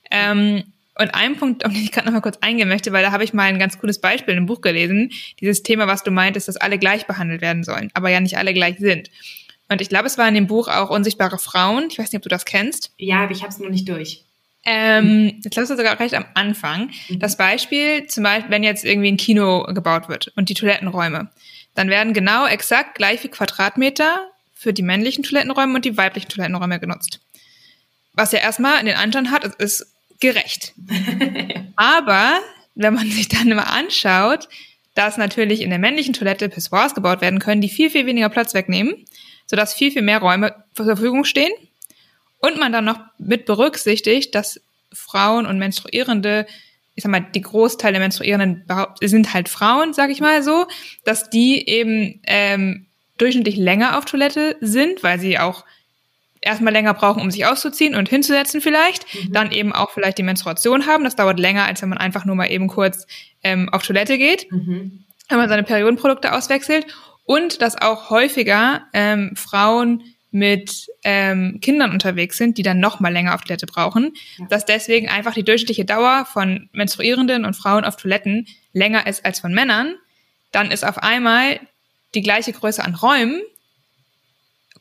Ähm, 0.10 0.64
und 0.98 1.14
ein 1.14 1.36
Punkt, 1.36 1.66
auf 1.66 1.74
den 1.74 1.84
ich 1.84 1.92
gerade 1.92 2.08
noch 2.08 2.14
mal 2.14 2.22
kurz 2.22 2.38
eingehen 2.40 2.70
möchte, 2.70 2.94
weil 2.94 3.04
da 3.04 3.12
habe 3.12 3.26
ich 3.26 3.34
mal 3.34 3.44
ein 3.44 3.60
ganz 3.60 3.78
cooles 3.80 4.00
Beispiel 4.00 4.32
in 4.32 4.38
einem 4.38 4.46
Buch 4.46 4.62
gelesen, 4.62 5.12
dieses 5.42 5.62
Thema, 5.62 5.88
was 5.88 6.04
du 6.04 6.12
meintest, 6.12 6.48
dass 6.48 6.56
alle 6.56 6.80
gleich 6.80 7.06
behandelt 7.06 7.42
werden 7.42 7.64
sollen, 7.64 7.92
aber 7.94 8.10
ja 8.10 8.22
nicht 8.22 8.38
alle 8.38 8.54
gleich 8.54 8.78
sind. 8.80 9.10
Und 9.68 9.82
ich 9.82 9.90
glaube, 9.90 10.06
es 10.06 10.18
war 10.18 10.28
in 10.28 10.36
dem 10.36 10.48
Buch 10.48 10.68
auch 10.68 10.90
Unsichtbare 10.92 11.40
Frauen. 11.40 11.88
Ich 11.90 11.98
weiß 11.98 12.12
nicht, 12.12 12.18
ob 12.18 12.24
du 12.24 12.30
das 12.30 12.46
kennst. 12.46 12.94
Ja, 12.98 13.24
aber 13.24 13.32
ich 13.32 13.42
habe 13.42 13.52
es 13.52 13.60
noch 13.60 13.70
nicht 13.70 13.90
durch. 13.90 14.24
Ähm, 14.66 15.42
ich 15.44 15.52
glaube, 15.52 15.68
das 15.68 15.78
sogar 15.78 16.00
recht 16.00 16.16
am 16.16 16.26
Anfang. 16.34 16.90
Mhm. 17.10 17.20
Das 17.20 17.38
Beispiel, 17.38 18.08
zum 18.08 18.24
Beispiel, 18.24 18.52
wenn 18.52 18.64
jetzt 18.64 18.84
irgendwie 18.84 19.12
ein 19.12 19.18
Kino 19.18 19.64
gebaut 19.66 20.10
wird 20.10 20.34
und 20.36 20.50
die 20.50 20.56
Toilettenräume, 20.56 21.30
dann 21.76 21.90
werden 21.90 22.14
genau 22.14 22.48
exakt 22.48 22.96
gleich 22.96 23.24
wie 23.24 23.28
Quadratmeter 23.28 24.28
für 24.54 24.74
die 24.74 24.82
männlichen 24.82 25.24
Toilettenräume 25.24 25.76
und 25.76 25.86
die 25.86 25.98
weiblichen 25.98 26.30
Toilettenräume 26.30 26.80
genutzt. 26.80 27.20
Was 28.14 28.32
ja 28.32 28.40
erstmal 28.40 28.80
in 28.80 28.88
den 28.88 28.96
Anschein 28.96 29.30
hat, 29.30 29.46
es 29.46 29.56
ist 29.56 29.94
gerecht. 30.20 30.74
Aber 31.76 32.40
wenn 32.74 32.94
man 32.94 33.10
sich 33.12 33.28
dann 33.28 33.52
immer 33.52 33.72
anschaut, 33.72 34.48
dass 34.96 35.18
natürlich 35.18 35.62
in 35.62 35.70
der 35.70 35.80
männlichen 35.80 36.14
Toilette 36.14 36.50
Pissoirs 36.50 36.96
gebaut 36.96 37.22
werden 37.22 37.40
können, 37.40 37.62
die 37.62 37.70
viel, 37.70 37.90
viel 37.90 38.06
weniger 38.06 38.30
Platz 38.30 38.54
wegnehmen, 38.54 39.06
sodass 39.46 39.74
viel, 39.74 39.92
viel 39.92 40.02
mehr 40.02 40.20
Räume 40.20 40.56
zur 40.74 40.86
Verfügung 40.86 41.26
stehen. 41.26 41.52
Und 42.46 42.60
man 42.60 42.72
dann 42.72 42.86
noch 42.86 43.00
mit 43.18 43.46
berücksichtigt, 43.46 44.36
dass 44.36 44.62
Frauen 44.94 45.46
und 45.46 45.58
Menstruierende, 45.58 46.46
ich 46.94 47.04
sag 47.04 47.12
mal, 47.12 47.26
die 47.34 47.42
Großteil 47.42 47.92
der 47.92 48.02
Menstruierenden 48.02 48.66
sind 49.02 49.34
halt 49.34 49.50
Frauen, 49.50 49.94
sag 49.94 50.12
ich 50.12 50.22
mal 50.22 50.44
so, 50.44 50.68
dass 51.04 51.30
die 51.30 51.68
eben 51.68 52.22
ähm, 52.26 52.86
durchschnittlich 53.18 53.58
länger 53.58 53.98
auf 53.98 54.06
Toilette 54.06 54.58
sind, 54.62 55.02
weil 55.02 55.20
sie 55.20 55.40
auch 55.40 55.66
erstmal 56.42 56.74
länger 56.74 56.94
brauchen, 56.94 57.22
um 57.22 57.32
sich 57.32 57.46
auszuziehen 57.48 57.96
und 57.96 58.08
hinzusetzen 58.08 58.62
vielleicht, 58.62 59.06
mhm. 59.14 59.34
dann 59.34 59.52
eben 59.52 59.74
auch 59.74 59.90
vielleicht 59.92 60.20
die 60.20 60.24
Menstruation 60.24 60.86
haben. 60.86 61.04
Das 61.04 61.16
dauert 61.16 61.40
länger, 61.40 61.66
als 61.66 61.82
wenn 61.82 61.90
man 61.90 61.98
einfach 61.98 62.26
nur 62.26 62.36
mal 62.36 62.52
eben 62.52 62.68
kurz 62.68 63.08
ähm, 63.44 63.70
auf 63.70 63.82
Toilette 63.82 64.18
geht, 64.18 64.52
mhm. 64.52 65.04
wenn 65.30 65.38
man 65.38 65.50
seine 65.50 65.64
Periodenprodukte 65.64 66.34
auswechselt. 66.34 66.86
Und 67.24 67.64
dass 67.64 67.82
auch 67.82 68.12
häufiger 68.12 68.84
ähm, 68.94 69.32
Frauen 69.36 70.04
mit 70.36 70.92
ähm, 71.06 71.60
Kindern 71.62 71.92
unterwegs 71.92 72.38
sind, 72.38 72.58
die 72.58 72.62
dann 72.62 72.82
noch 72.82 73.00
mal 73.00 73.12
länger 73.12 73.34
auf 73.34 73.44
Toilette 73.44 73.68
brauchen, 73.68 74.12
ja. 74.38 74.46
dass 74.48 74.66
deswegen 74.66 75.08
einfach 75.08 75.34
die 75.34 75.46
durchschnittliche 75.46 75.86
Dauer 75.86 76.26
von 76.26 76.68
Menstruierenden 76.74 77.46
und 77.46 77.56
Frauen 77.56 77.86
auf 77.86 77.96
Toiletten 77.96 78.46
länger 78.74 79.08
ist 79.08 79.24
als 79.24 79.40
von 79.40 79.54
Männern, 79.54 79.96
dann 80.52 80.72
ist 80.72 80.86
auf 80.86 80.98
einmal 80.98 81.62
die 82.16 82.22
gleiche 82.22 82.52
Größe 82.52 82.84
an 82.84 82.96
Räumen 82.96 83.42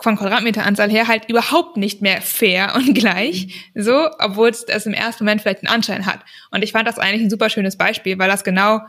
von 0.00 0.16
Quadratmeteranzahl 0.16 0.90
her 0.90 1.06
halt 1.06 1.28
überhaupt 1.28 1.76
nicht 1.76 2.02
mehr 2.02 2.20
fair 2.20 2.72
und 2.76 2.92
gleich, 2.92 3.70
so, 3.76 4.10
obwohl 4.18 4.48
es 4.48 4.66
das 4.66 4.86
im 4.86 4.92
ersten 4.92 5.22
Moment 5.22 5.42
vielleicht 5.42 5.64
einen 5.64 5.72
Anschein 5.72 6.04
hat. 6.04 6.18
Und 6.50 6.64
ich 6.64 6.72
fand 6.72 6.88
das 6.88 6.98
eigentlich 6.98 7.22
ein 7.22 7.30
super 7.30 7.48
schönes 7.48 7.78
Beispiel, 7.78 8.18
weil 8.18 8.28
das 8.28 8.42
genau 8.42 8.80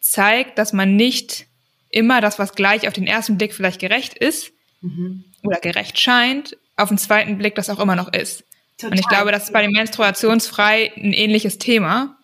zeigt, 0.00 0.56
dass 0.56 0.72
man 0.72 0.96
nicht 0.96 1.46
immer 1.90 2.22
das, 2.22 2.38
was 2.38 2.54
gleich 2.54 2.88
auf 2.88 2.94
den 2.94 3.06
ersten 3.06 3.36
Blick 3.36 3.52
vielleicht 3.52 3.80
gerecht 3.80 4.14
ist 4.16 4.55
mhm. 4.80 5.24
oder 5.42 5.60
gerecht 5.60 5.98
scheint, 5.98 6.56
auf 6.76 6.88
den 6.88 6.98
zweiten 6.98 7.38
Blick 7.38 7.54
das 7.54 7.70
auch 7.70 7.80
immer 7.80 7.96
noch 7.96 8.12
ist. 8.12 8.44
Total. 8.78 8.92
Und 8.92 8.98
ich 9.00 9.08
glaube, 9.08 9.32
das 9.32 9.44
ist 9.44 9.52
bei 9.52 9.62
dem 9.62 9.72
Menstruationsfrei 9.72 10.92
ein 10.96 11.12
ähnliches 11.12 11.58
Thema. 11.58 12.16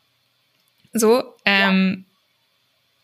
So, 0.92 1.24
ähm, 1.46 2.04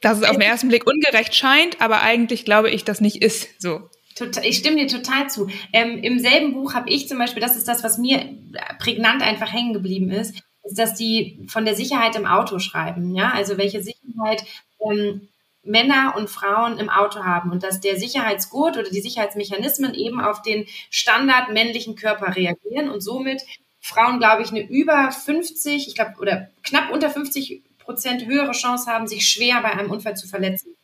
ja. 0.02 0.10
dass 0.10 0.18
es 0.18 0.24
auf 0.24 0.36
den 0.36 0.42
ersten 0.42 0.68
Blick 0.68 0.86
ungerecht 0.86 1.34
scheint, 1.34 1.80
aber 1.80 2.02
eigentlich 2.02 2.44
glaube 2.44 2.70
ich, 2.70 2.84
das 2.84 3.00
nicht 3.00 3.22
ist 3.22 3.48
so. 3.60 3.88
Total, 4.14 4.44
ich 4.44 4.58
stimme 4.58 4.76
dir 4.76 4.88
total 4.88 5.30
zu. 5.30 5.48
Ähm, 5.72 6.02
Im 6.02 6.18
selben 6.18 6.52
Buch 6.52 6.74
habe 6.74 6.90
ich 6.90 7.08
zum 7.08 7.18
Beispiel, 7.18 7.40
das 7.40 7.56
ist 7.56 7.68
das, 7.68 7.84
was 7.84 7.98
mir 7.98 8.34
prägnant 8.78 9.22
einfach 9.22 9.52
hängen 9.52 9.72
geblieben 9.72 10.10
ist, 10.10 10.34
ist, 10.64 10.78
dass 10.78 10.94
die 10.94 11.46
von 11.48 11.64
der 11.64 11.74
Sicherheit 11.74 12.16
im 12.16 12.26
Auto 12.26 12.58
schreiben. 12.58 13.14
Ja, 13.14 13.30
also 13.30 13.56
welche 13.56 13.82
Sicherheit 13.82 14.44
ähm, 14.84 15.28
Männer 15.62 16.14
und 16.16 16.30
Frauen 16.30 16.78
im 16.78 16.88
Auto 16.88 17.24
haben 17.24 17.50
und 17.50 17.62
dass 17.62 17.80
der 17.80 17.98
Sicherheitsgurt 17.98 18.76
oder 18.76 18.88
die 18.88 19.00
Sicherheitsmechanismen 19.00 19.94
eben 19.94 20.20
auf 20.20 20.42
den 20.42 20.66
Standard 20.90 21.52
männlichen 21.52 21.96
Körper 21.96 22.36
reagieren 22.36 22.90
und 22.90 23.00
somit 23.00 23.42
Frauen, 23.80 24.18
glaube 24.18 24.42
ich, 24.42 24.50
eine 24.50 24.66
über 24.68 25.10
50, 25.12 25.88
ich 25.88 25.94
glaube, 25.94 26.14
oder 26.20 26.48
knapp 26.62 26.90
unter 26.90 27.10
50 27.10 27.62
Prozent 27.78 28.26
höhere 28.26 28.52
Chance 28.52 28.90
haben, 28.90 29.06
sich 29.06 29.28
schwer 29.28 29.60
bei 29.62 29.70
einem 29.70 29.90
Unfall 29.90 30.16
zu 30.16 30.28
verletzen. 30.28 30.74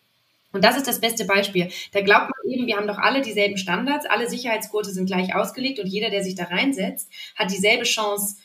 Und 0.53 0.65
das 0.65 0.77
ist 0.77 0.87
das 0.87 1.01
beste 1.01 1.25
Beispiel. 1.25 1.69
Da 1.93 2.01
glaubt 2.01 2.31
man 2.31 2.53
eben, 2.53 2.67
wir 2.67 2.77
haben 2.77 2.87
doch 2.87 2.99
alle 2.99 3.23
dieselben 3.23 3.59
Standards, 3.59 4.07
alle 4.07 4.29
Sicherheitsgurte 4.31 4.91
sind 4.91 5.07
gleich 5.07 5.35
ausgelegt 5.35 5.81
und 5.81 5.87
jeder, 5.87 6.11
der 6.11 6.23
sich 6.23 6.37
da 6.37 6.45
reinsetzt, 6.45 7.11
hat 7.37 7.51
dieselbe 7.51 7.85
Chance, 7.85 8.37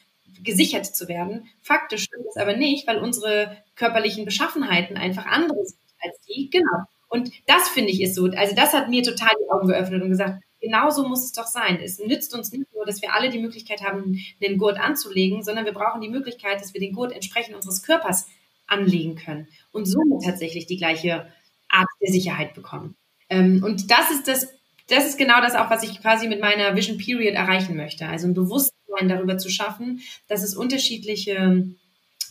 gesichert 0.41 0.85
zu 0.85 1.07
werden. 1.07 1.49
Faktisch 1.61 2.03
stimmt 2.03 2.25
das 2.25 2.37
aber 2.37 2.55
nicht, 2.55 2.87
weil 2.87 2.97
unsere 2.97 3.57
körperlichen 3.75 4.25
Beschaffenheiten 4.25 4.97
einfach 4.97 5.25
andere 5.25 5.65
sind 5.65 5.78
als 6.01 6.19
die. 6.21 6.49
Genau. 6.49 6.85
Und 7.09 7.31
das 7.47 7.69
finde 7.69 7.91
ich 7.91 8.01
ist 8.01 8.15
so. 8.15 8.25
Also 8.25 8.55
das 8.55 8.73
hat 8.73 8.89
mir 8.89 9.03
total 9.03 9.31
die 9.43 9.51
Augen 9.51 9.67
geöffnet 9.67 10.01
und 10.01 10.09
gesagt, 10.09 10.43
genau 10.61 10.89
so 10.89 11.07
muss 11.07 11.23
es 11.23 11.33
doch 11.33 11.47
sein. 11.47 11.79
Es 11.83 11.99
nützt 11.99 12.33
uns 12.35 12.51
nicht 12.51 12.73
nur, 12.73 12.85
dass 12.85 13.01
wir 13.01 13.13
alle 13.13 13.29
die 13.29 13.39
Möglichkeit 13.39 13.81
haben, 13.81 14.19
den 14.41 14.57
Gurt 14.57 14.79
anzulegen, 14.79 15.43
sondern 15.43 15.65
wir 15.65 15.73
brauchen 15.73 16.01
die 16.01 16.09
Möglichkeit, 16.09 16.61
dass 16.61 16.73
wir 16.73 16.81
den 16.81 16.93
Gurt 16.93 17.11
entsprechend 17.11 17.55
unseres 17.55 17.83
Körpers 17.83 18.27
anlegen 18.67 19.15
können 19.15 19.47
und 19.71 19.85
somit 19.85 20.23
tatsächlich 20.23 20.67
die 20.67 20.77
gleiche 20.77 21.27
Art 21.69 21.87
der 22.01 22.11
Sicherheit 22.11 22.53
bekommen. 22.53 22.95
Ähm, 23.29 23.63
und 23.63 23.89
das 23.91 24.11
ist 24.11 24.27
das, 24.27 24.47
das 24.87 25.07
ist 25.07 25.17
genau 25.17 25.41
das 25.41 25.55
auch, 25.55 25.69
was 25.69 25.83
ich 25.83 26.01
quasi 26.01 26.27
mit 26.27 26.41
meiner 26.41 26.75
Vision 26.75 26.97
Period 26.97 27.33
erreichen 27.33 27.75
möchte. 27.75 28.07
Also 28.07 28.27
ein 28.27 28.33
Bewusstsein 28.33 29.07
darüber 29.07 29.37
zu 29.37 29.49
schaffen, 29.49 30.01
dass 30.27 30.43
es 30.43 30.55
unterschiedliche 30.55 31.67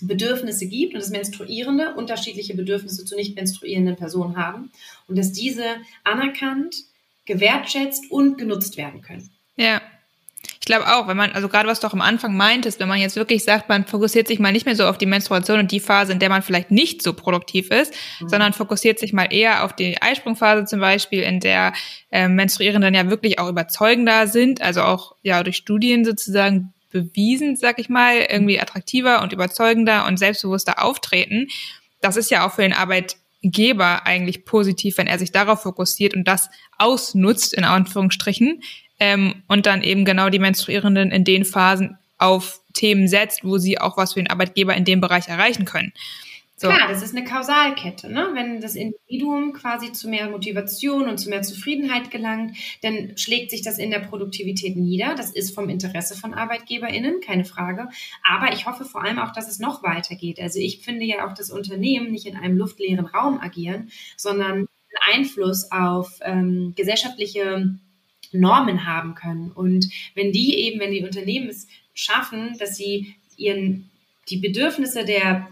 Bedürfnisse 0.00 0.66
gibt 0.66 0.94
und 0.94 1.00
dass 1.00 1.10
Menstruierende 1.10 1.94
unterschiedliche 1.94 2.54
Bedürfnisse 2.54 3.04
zu 3.04 3.16
nicht 3.16 3.36
menstruierenden 3.36 3.96
Personen 3.96 4.36
haben 4.36 4.70
und 5.06 5.18
dass 5.18 5.32
diese 5.32 5.64
anerkannt, 6.04 6.76
gewertschätzt 7.26 8.10
und 8.10 8.38
genutzt 8.38 8.76
werden 8.78 9.02
können. 9.02 9.28
Ja, 9.56 9.82
ich 10.60 10.66
glaube 10.66 10.86
auch, 10.86 11.08
wenn 11.08 11.16
man, 11.16 11.32
also 11.32 11.48
gerade 11.48 11.68
was 11.68 11.80
du 11.80 11.86
auch 11.86 11.92
am 11.92 12.00
Anfang 12.00 12.36
meintest, 12.36 12.78
wenn 12.80 12.88
man 12.88 13.00
jetzt 13.00 13.16
wirklich 13.16 13.44
sagt, 13.44 13.68
man 13.68 13.86
fokussiert 13.86 14.28
sich 14.28 14.38
mal 14.38 14.52
nicht 14.52 14.66
mehr 14.66 14.76
so 14.76 14.86
auf 14.86 14.98
die 14.98 15.06
Menstruation 15.06 15.58
und 15.58 15.72
die 15.72 15.80
Phase, 15.80 16.12
in 16.12 16.18
der 16.18 16.28
man 16.28 16.42
vielleicht 16.42 16.70
nicht 16.70 17.02
so 17.02 17.12
produktiv 17.12 17.70
ist, 17.70 17.92
mhm. 18.20 18.28
sondern 18.28 18.52
fokussiert 18.52 18.98
sich 18.98 19.12
mal 19.12 19.32
eher 19.32 19.64
auf 19.64 19.74
die 19.74 20.00
Eisprungphase 20.00 20.64
zum 20.64 20.80
Beispiel, 20.80 21.22
in 21.22 21.40
der 21.40 21.72
äh, 22.10 22.28
Menstruierenden 22.28 22.94
ja 22.94 23.10
wirklich 23.10 23.38
auch 23.38 23.48
überzeugender 23.48 24.26
sind, 24.26 24.60
also 24.60 24.82
auch 24.82 25.14
ja 25.22 25.42
durch 25.42 25.56
Studien 25.56 26.04
sozusagen 26.04 26.72
bewiesen, 26.90 27.56
sag 27.56 27.78
ich 27.78 27.88
mal, 27.88 28.26
irgendwie 28.30 28.60
attraktiver 28.60 29.22
und 29.22 29.32
überzeugender 29.32 30.06
und 30.06 30.18
selbstbewusster 30.18 30.82
auftreten. 30.82 31.48
Das 32.00 32.16
ist 32.16 32.30
ja 32.30 32.46
auch 32.46 32.54
für 32.54 32.62
den 32.62 32.72
Arbeitgeber 32.72 34.06
eigentlich 34.06 34.44
positiv, 34.44 34.98
wenn 34.98 35.06
er 35.06 35.18
sich 35.18 35.32
darauf 35.32 35.62
fokussiert 35.62 36.14
und 36.14 36.26
das 36.26 36.50
ausnutzt, 36.78 37.54
in 37.54 37.64
Anführungsstrichen, 37.64 38.62
ähm, 39.00 39.42
und 39.46 39.66
dann 39.66 39.82
eben 39.82 40.04
genau 40.04 40.28
die 40.28 40.38
Menstruierenden 40.38 41.10
in 41.10 41.24
den 41.24 41.44
Phasen 41.44 41.98
auf 42.18 42.60
Themen 42.74 43.08
setzt, 43.08 43.44
wo 43.44 43.58
sie 43.58 43.80
auch 43.80 43.96
was 43.96 44.14
für 44.14 44.20
den 44.20 44.30
Arbeitgeber 44.30 44.74
in 44.74 44.84
dem 44.84 45.00
Bereich 45.00 45.28
erreichen 45.28 45.64
können. 45.64 45.92
So. 46.60 46.66
Klar, 46.66 46.88
das 46.88 47.02
ist 47.02 47.16
eine 47.16 47.24
Kausalkette. 47.24 48.10
Ne? 48.10 48.30
Wenn 48.32 48.60
das 48.60 48.74
Individuum 48.74 49.52
quasi 49.52 49.92
zu 49.92 50.08
mehr 50.08 50.28
Motivation 50.28 51.08
und 51.08 51.18
zu 51.18 51.28
mehr 51.30 51.42
Zufriedenheit 51.42 52.10
gelangt, 52.10 52.56
dann 52.82 53.16
schlägt 53.16 53.52
sich 53.52 53.62
das 53.62 53.78
in 53.78 53.90
der 53.90 54.00
Produktivität 54.00 54.74
nieder. 54.74 55.14
Das 55.14 55.30
ist 55.30 55.54
vom 55.54 55.68
Interesse 55.68 56.16
von 56.16 56.34
ArbeitgeberInnen, 56.34 57.20
keine 57.20 57.44
Frage. 57.44 57.88
Aber 58.28 58.52
ich 58.52 58.66
hoffe 58.66 58.84
vor 58.84 59.04
allem 59.04 59.20
auch, 59.20 59.32
dass 59.32 59.48
es 59.48 59.60
noch 59.60 59.84
weitergeht. 59.84 60.40
Also 60.40 60.58
ich 60.58 60.80
finde 60.80 61.04
ja 61.04 61.28
auch, 61.28 61.32
dass 61.32 61.52
Unternehmen 61.52 62.10
nicht 62.10 62.26
in 62.26 62.36
einem 62.36 62.58
luftleeren 62.58 63.06
Raum 63.06 63.38
agieren, 63.38 63.92
sondern 64.16 64.66
Einfluss 65.12 65.70
auf 65.70 66.18
ähm, 66.22 66.72
gesellschaftliche 66.74 67.78
Normen 68.32 68.84
haben 68.84 69.14
können. 69.14 69.52
Und 69.52 69.88
wenn 70.16 70.32
die 70.32 70.56
eben, 70.56 70.80
wenn 70.80 70.90
die 70.90 71.04
Unternehmen 71.04 71.50
es 71.50 71.68
schaffen, 71.94 72.56
dass 72.58 72.76
sie 72.76 73.14
ihren, 73.36 73.90
die 74.28 74.38
Bedürfnisse 74.38 75.04
der 75.04 75.48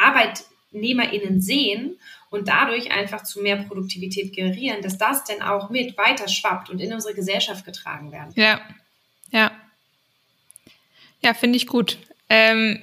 ArbeitnehmerInnen 0.00 1.40
sehen 1.40 1.98
und 2.30 2.48
dadurch 2.48 2.92
einfach 2.92 3.24
zu 3.24 3.40
mehr 3.40 3.56
Produktivität 3.56 4.32
generieren, 4.32 4.82
dass 4.82 4.98
das 4.98 5.24
dann 5.24 5.42
auch 5.42 5.70
mit 5.70 5.96
weiter 5.98 6.28
schwappt 6.28 6.70
und 6.70 6.80
in 6.80 6.92
unsere 6.92 7.14
Gesellschaft 7.14 7.64
getragen 7.64 8.12
werden. 8.12 8.32
Ja, 8.36 8.60
ja. 9.30 9.50
Ja, 11.22 11.34
finde 11.34 11.56
ich 11.56 11.66
gut. 11.66 11.98
Ähm. 12.28 12.80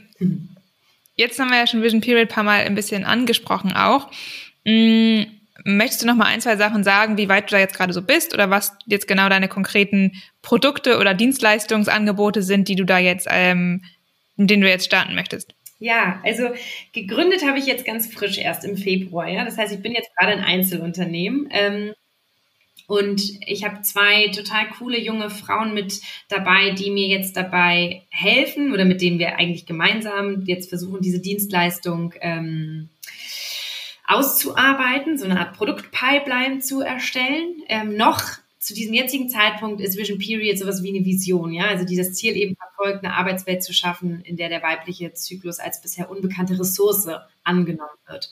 Jetzt 1.15 1.39
haben 1.39 1.49
wir 1.49 1.57
ja 1.57 1.65
schon 1.65 1.81
Vision 1.81 2.01
Period 2.01 2.29
ein 2.29 2.33
paar 2.33 2.43
Mal 2.43 2.63
ein 2.63 2.75
bisschen 2.75 3.03
angesprochen 3.03 3.73
auch. 3.73 4.11
Mhm 4.63 5.37
Möchtest 5.63 6.03
du 6.03 6.07
noch 6.07 6.15
mal 6.15 6.27
ein, 6.27 6.39
zwei 6.39 6.55
Sachen 6.55 6.85
sagen, 6.85 7.17
wie 7.17 7.29
weit 7.29 7.49
du 7.49 7.55
da 7.55 7.59
jetzt 7.59 7.75
gerade 7.75 7.91
so 7.91 8.01
bist 8.01 8.33
oder 8.33 8.49
was 8.49 8.71
jetzt 8.85 9.05
genau 9.05 9.27
deine 9.27 9.49
konkreten 9.49 10.13
Produkte 10.41 10.97
oder 10.97 11.13
Dienstleistungsangebote 11.13 12.41
sind, 12.41 12.69
die 12.69 12.75
du 12.75 12.85
da 12.85 12.99
jetzt, 12.99 13.27
ähm, 13.29 13.83
in 14.37 14.47
denen 14.47 14.61
du 14.61 14.69
jetzt 14.69 14.85
starten 14.85 15.15
möchtest? 15.15 15.55
Ja, 15.79 16.21
also 16.23 16.49
gegründet 16.93 17.45
habe 17.45 17.59
ich 17.59 17.65
jetzt 17.67 17.85
ganz 17.85 18.11
frisch 18.11 18.37
erst 18.39 18.65
im 18.65 18.77
Februar. 18.77 19.27
Ja, 19.27 19.45
das 19.45 19.57
heißt, 19.57 19.73
ich 19.73 19.81
bin 19.81 19.93
jetzt 19.93 20.15
gerade 20.15 20.31
ein 20.33 20.43
Einzelunternehmen. 20.43 21.47
Ähm, 21.51 21.93
und 22.87 23.21
ich 23.45 23.65
habe 23.65 23.81
zwei 23.81 24.29
total 24.29 24.69
coole 24.69 24.99
junge 24.99 25.29
Frauen 25.29 25.73
mit 25.73 25.99
dabei, 26.29 26.71
die 26.71 26.89
mir 26.89 27.07
jetzt 27.07 27.35
dabei 27.35 28.03
helfen 28.09 28.71
oder 28.71 28.85
mit 28.85 29.01
denen 29.01 29.19
wir 29.19 29.35
eigentlich 29.35 29.65
gemeinsam 29.65 30.43
jetzt 30.45 30.69
versuchen, 30.69 31.01
diese 31.01 31.19
Dienstleistung 31.19 32.13
ähm, 32.21 32.89
auszuarbeiten, 34.07 35.17
so 35.17 35.25
eine 35.25 35.37
Art 35.39 35.57
Produktpipeline 35.57 36.59
zu 36.59 36.79
erstellen. 36.79 37.61
Ähm, 37.67 37.97
noch 37.97 38.21
zu 38.67 38.73
diesem 38.73 38.93
jetzigen 38.93 39.29
Zeitpunkt 39.29 39.79
ist 39.79 39.97
Vision 39.97 40.19
Period 40.19 40.59
sowas 40.59 40.83
wie 40.83 40.89
eine 40.89 41.05
Vision, 41.05 41.53
ja, 41.53 41.67
also 41.67 41.85
dieses 41.85 42.15
Ziel 42.15 42.35
eben 42.35 42.57
verfolgt, 42.57 43.01
eine 43.01 43.13
Arbeitswelt 43.13 43.63
zu 43.63 43.71
schaffen, 43.71 44.19
in 44.25 44.35
der 44.35 44.49
der 44.49 44.61
weibliche 44.61 45.13
Zyklus 45.13 45.59
als 45.59 45.81
bisher 45.81 46.11
unbekannte 46.11 46.59
Ressource 46.59 47.07
angenommen 47.45 47.97
wird. 48.07 48.29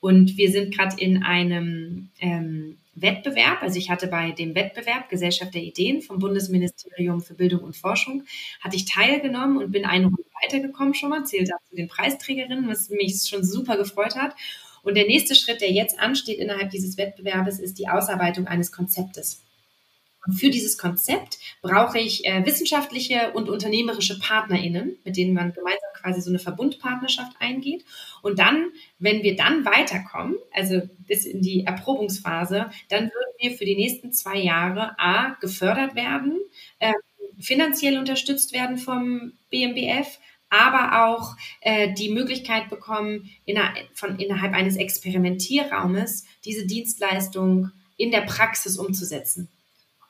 Und 0.00 0.38
wir 0.38 0.50
sind 0.50 0.74
gerade 0.74 0.98
in 0.98 1.22
einem 1.22 2.08
ähm, 2.18 2.78
Wettbewerb, 2.94 3.60
also 3.60 3.78
ich 3.78 3.90
hatte 3.90 4.06
bei 4.06 4.30
dem 4.30 4.54
Wettbewerb 4.54 5.10
Gesellschaft 5.10 5.52
der 5.52 5.62
Ideen 5.62 6.00
vom 6.00 6.18
Bundesministerium 6.18 7.20
für 7.20 7.34
Bildung 7.34 7.60
und 7.60 7.76
Forschung, 7.76 8.24
hatte 8.62 8.76
ich 8.76 8.86
teilgenommen 8.86 9.58
und 9.58 9.70
bin 9.70 9.84
eine 9.84 10.06
Runde 10.06 10.24
weitergekommen 10.42 10.94
schon 10.94 11.10
mal, 11.10 11.26
zählt 11.26 11.52
auch 11.52 11.62
zu 11.68 11.76
den 11.76 11.88
Preisträgerinnen, 11.88 12.66
was 12.68 12.88
mich 12.88 13.26
schon 13.28 13.44
super 13.44 13.76
gefreut 13.76 14.16
hat. 14.16 14.34
Und 14.82 14.96
der 14.96 15.06
nächste 15.06 15.34
Schritt, 15.34 15.60
der 15.60 15.72
jetzt 15.72 16.00
ansteht 16.00 16.38
innerhalb 16.38 16.70
dieses 16.70 16.96
Wettbewerbes, 16.96 17.58
ist 17.58 17.78
die 17.78 17.88
Ausarbeitung 17.88 18.46
eines 18.46 18.72
Konzeptes. 18.72 19.43
Für 20.32 20.48
dieses 20.48 20.78
Konzept 20.78 21.38
brauche 21.60 21.98
ich 21.98 22.24
äh, 22.24 22.44
wissenschaftliche 22.46 23.32
und 23.32 23.50
unternehmerische 23.50 24.18
PartnerInnen, 24.18 24.96
mit 25.04 25.16
denen 25.16 25.34
man 25.34 25.52
gemeinsam 25.52 25.90
quasi 26.00 26.20
so 26.22 26.30
eine 26.30 26.38
Verbundpartnerschaft 26.38 27.36
eingeht. 27.40 27.84
Und 28.22 28.38
dann, 28.38 28.70
wenn 28.98 29.22
wir 29.22 29.36
dann 29.36 29.64
weiterkommen, 29.64 30.36
also 30.52 30.80
bis 31.06 31.26
in 31.26 31.42
die 31.42 31.64
Erprobungsphase, 31.66 32.70
dann 32.88 33.04
würden 33.04 33.34
wir 33.38 33.52
für 33.52 33.66
die 33.66 33.76
nächsten 33.76 34.12
zwei 34.12 34.38
Jahre 34.38 34.98
A 34.98 35.36
gefördert 35.40 35.94
werden, 35.94 36.40
äh, 36.78 36.92
finanziell 37.38 37.98
unterstützt 37.98 38.52
werden 38.52 38.78
vom 38.78 39.32
BMBF, 39.50 40.18
aber 40.48 41.06
auch 41.06 41.36
äh, 41.60 41.92
die 41.92 42.10
Möglichkeit 42.10 42.70
bekommen, 42.70 43.28
inner, 43.44 43.74
von, 43.92 44.18
innerhalb 44.18 44.54
eines 44.54 44.76
Experimentierraumes 44.76 46.24
diese 46.44 46.66
Dienstleistung 46.66 47.72
in 47.96 48.10
der 48.10 48.22
Praxis 48.22 48.78
umzusetzen. 48.78 49.48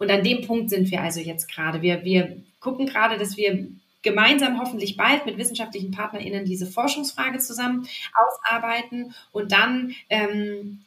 Und 0.05 0.11
an 0.11 0.23
dem 0.23 0.47
Punkt 0.47 0.69
sind 0.69 0.91
wir 0.91 1.01
also 1.01 1.19
jetzt 1.21 1.51
gerade. 1.51 1.81
Wir, 1.81 2.05
wir 2.05 2.37
gucken 2.61 2.85
gerade, 2.85 3.17
dass 3.17 3.39
wir 3.39 3.69
gemeinsam 4.03 4.61
hoffentlich 4.61 4.99
bald 4.99 5.25
mit 5.25 5.39
wissenschaftlichen 5.39 5.93
PartnerInnen 5.93 6.45
diese 6.45 6.67
Forschungsfrage 6.67 7.39
zusammen 7.39 7.89
ausarbeiten 8.13 9.15
und 9.33 9.51
dann 9.51 9.95
ähm, 10.11 10.85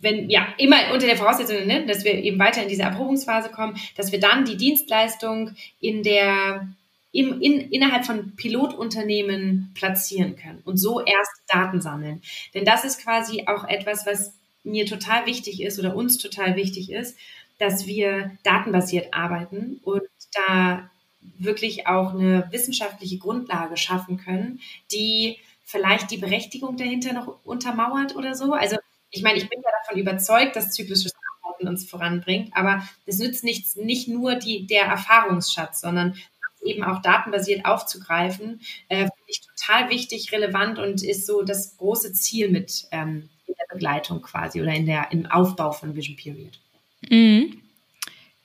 wenn, 0.00 0.30
ja, 0.30 0.48
immer 0.56 0.76
unter 0.94 1.06
der 1.06 1.16
Voraussetzung, 1.16 1.66
ne, 1.66 1.84
dass 1.84 2.04
wir 2.04 2.14
eben 2.14 2.38
weiter 2.38 2.62
in 2.62 2.68
diese 2.68 2.82
Erprobungsphase 2.82 3.50
kommen, 3.50 3.76
dass 3.96 4.12
wir 4.12 4.20
dann 4.20 4.44
die 4.44 4.56
Dienstleistung 4.56 5.54
in 5.80 6.02
der, 6.02 6.68
im, 7.12 7.40
in, 7.42 7.70
innerhalb 7.70 8.06
von 8.06 8.34
Pilotunternehmen 8.36 9.72
platzieren 9.74 10.36
können 10.36 10.62
und 10.64 10.78
so 10.78 11.00
erst 11.00 11.32
Daten 11.48 11.80
sammeln. 11.80 12.22
Denn 12.54 12.64
das 12.64 12.84
ist 12.84 13.02
quasi 13.02 13.44
auch 13.46 13.64
etwas, 13.64 14.06
was 14.06 14.34
mir 14.62 14.86
total 14.86 15.26
wichtig 15.26 15.62
ist 15.62 15.78
oder 15.78 15.94
uns 15.94 16.18
total 16.18 16.56
wichtig 16.56 16.90
ist, 16.90 17.16
dass 17.58 17.86
wir 17.86 18.36
datenbasiert 18.42 19.14
arbeiten 19.14 19.80
und 19.82 20.02
da 20.32 20.90
wirklich 21.38 21.86
auch 21.86 22.12
eine 22.12 22.48
wissenschaftliche 22.50 23.18
Grundlage 23.18 23.76
schaffen 23.76 24.18
können, 24.18 24.60
die 24.92 25.38
vielleicht 25.64 26.10
die 26.10 26.18
Berechtigung 26.18 26.76
dahinter 26.76 27.12
noch 27.12 27.44
untermauert 27.44 28.14
oder 28.16 28.34
so. 28.34 28.52
Also 28.52 28.76
ich 29.10 29.22
meine, 29.22 29.38
ich 29.38 29.48
bin 29.48 29.60
ja 29.62 29.70
davon 29.82 30.00
überzeugt, 30.00 30.56
dass 30.56 30.72
zyklisches 30.72 31.12
Arbeiten 31.42 31.68
uns 31.68 31.88
voranbringt, 31.88 32.54
aber 32.54 32.86
es 33.06 33.18
nützt 33.18 33.44
nichts, 33.44 33.76
nicht 33.76 34.08
nur 34.08 34.34
die, 34.34 34.66
der 34.66 34.84
Erfahrungsschatz, 34.84 35.80
sondern 35.80 36.16
eben 36.64 36.82
auch 36.82 37.02
datenbasiert 37.02 37.66
aufzugreifen, 37.66 38.60
äh, 38.88 38.96
finde 38.96 39.12
ich 39.26 39.42
total 39.42 39.90
wichtig, 39.90 40.32
relevant 40.32 40.78
und 40.78 41.02
ist 41.02 41.26
so 41.26 41.42
das 41.42 41.76
große 41.76 42.12
Ziel 42.12 42.50
mit 42.50 42.86
ähm, 42.90 43.28
in 43.46 43.54
der 43.54 43.74
Begleitung 43.74 44.22
quasi 44.22 44.62
oder 44.62 44.72
in 44.72 44.86
der, 44.86 45.12
im 45.12 45.26
Aufbau 45.26 45.72
von 45.72 45.94
Vision 45.94 46.16
Period. 46.16 46.58
Mhm. 47.10 47.60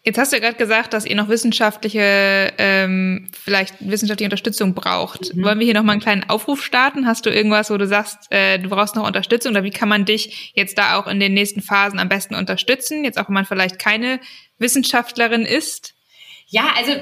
Jetzt 0.06 0.18
hast 0.18 0.32
du 0.32 0.38
ja 0.38 0.42
gerade 0.42 0.58
gesagt, 0.58 0.94
dass 0.94 1.06
ihr 1.06 1.16
noch 1.16 1.28
wissenschaftliche, 1.28 2.54
ähm, 2.58 3.28
vielleicht 3.34 3.76
wissenschaftliche 3.80 4.28
Unterstützung 4.28 4.74
braucht. 4.74 5.36
Mhm. 5.36 5.44
Wollen 5.44 5.60
wir 5.60 5.66
hier 5.66 5.74
noch 5.74 5.84
mal 5.84 5.92
einen 5.92 6.02
kleinen 6.02 6.30
Aufruf 6.30 6.64
starten? 6.64 7.06
Hast 7.06 7.26
du 7.26 7.30
irgendwas, 7.30 7.70
wo 7.70 7.78
du 7.78 7.86
sagst, 7.86 8.18
äh, 8.32 8.60
du 8.60 8.70
brauchst 8.70 8.96
noch 8.96 9.06
Unterstützung 9.06 9.52
oder 9.52 9.64
wie 9.64 9.72
kann 9.72 9.90
man 9.90 10.06
dich 10.06 10.54
jetzt 10.56 10.78
da 10.78 10.98
auch 10.98 11.06
in 11.06 11.20
den 11.20 11.34
nächsten 11.34 11.62
Phasen 11.62 12.00
am 12.00 12.08
besten 12.08 12.34
unterstützen? 12.34 13.04
Jetzt 13.04 13.20
auch, 13.20 13.28
wenn 13.28 13.34
man 13.34 13.46
vielleicht 13.46 13.78
keine 13.78 14.22
Wissenschaftlerin 14.58 15.46
ist? 15.46 15.96
Ja, 16.48 16.74
also 16.78 16.94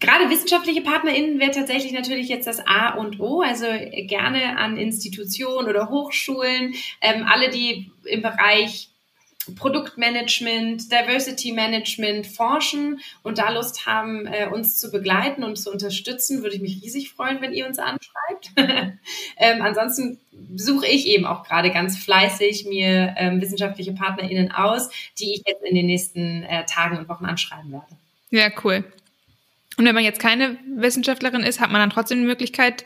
gerade 0.00 0.30
wissenschaftliche 0.30 0.80
PartnerInnen 0.80 1.38
wäre 1.38 1.52
tatsächlich 1.52 1.92
natürlich 1.92 2.28
jetzt 2.28 2.48
das 2.48 2.66
A 2.66 2.94
und 2.94 3.20
O. 3.20 3.42
Also 3.42 3.66
gerne 4.08 4.58
an 4.58 4.78
Institutionen 4.78 5.68
oder 5.68 5.90
Hochschulen, 5.90 6.74
ähm, 7.00 7.24
alle, 7.30 7.50
die 7.50 7.92
im 8.04 8.22
Bereich 8.22 8.88
Produktmanagement, 9.54 10.90
Diversity 10.90 11.52
Management 11.52 12.26
forschen 12.26 13.00
und 13.22 13.38
da 13.38 13.50
Lust 13.50 13.86
haben, 13.86 14.26
äh, 14.26 14.48
uns 14.52 14.78
zu 14.78 14.90
begleiten 14.90 15.44
und 15.44 15.56
zu 15.56 15.70
unterstützen, 15.70 16.42
würde 16.42 16.56
ich 16.56 16.62
mich 16.62 16.82
riesig 16.82 17.10
freuen, 17.10 17.40
wenn 17.40 17.52
ihr 17.52 17.66
uns 17.66 17.78
anschreibt. 17.78 18.50
ähm, 19.36 19.62
ansonsten 19.62 20.18
suche 20.54 20.86
ich 20.86 21.06
eben 21.06 21.26
auch 21.26 21.44
gerade 21.44 21.70
ganz 21.70 21.98
fleißig 21.98 22.66
mir 22.66 23.14
ähm, 23.16 23.40
wissenschaftliche 23.40 23.92
PartnerInnen 23.92 24.52
aus, 24.52 24.90
die 25.18 25.34
ich 25.34 25.42
jetzt 25.46 25.64
in 25.64 25.74
den 25.74 25.86
nächsten 25.86 26.42
äh, 26.44 26.64
Tagen 26.66 26.98
und 26.98 27.08
Wochen 27.08 27.26
anschreiben 27.26 27.72
werde. 27.72 27.86
Ja, 28.30 28.50
cool. 28.64 28.84
Und 29.76 29.84
wenn 29.84 29.94
man 29.94 30.04
jetzt 30.04 30.20
keine 30.20 30.58
Wissenschaftlerin 30.76 31.42
ist, 31.42 31.60
hat 31.60 31.70
man 31.70 31.80
dann 31.80 31.90
trotzdem 31.90 32.20
die 32.20 32.26
Möglichkeit, 32.26 32.84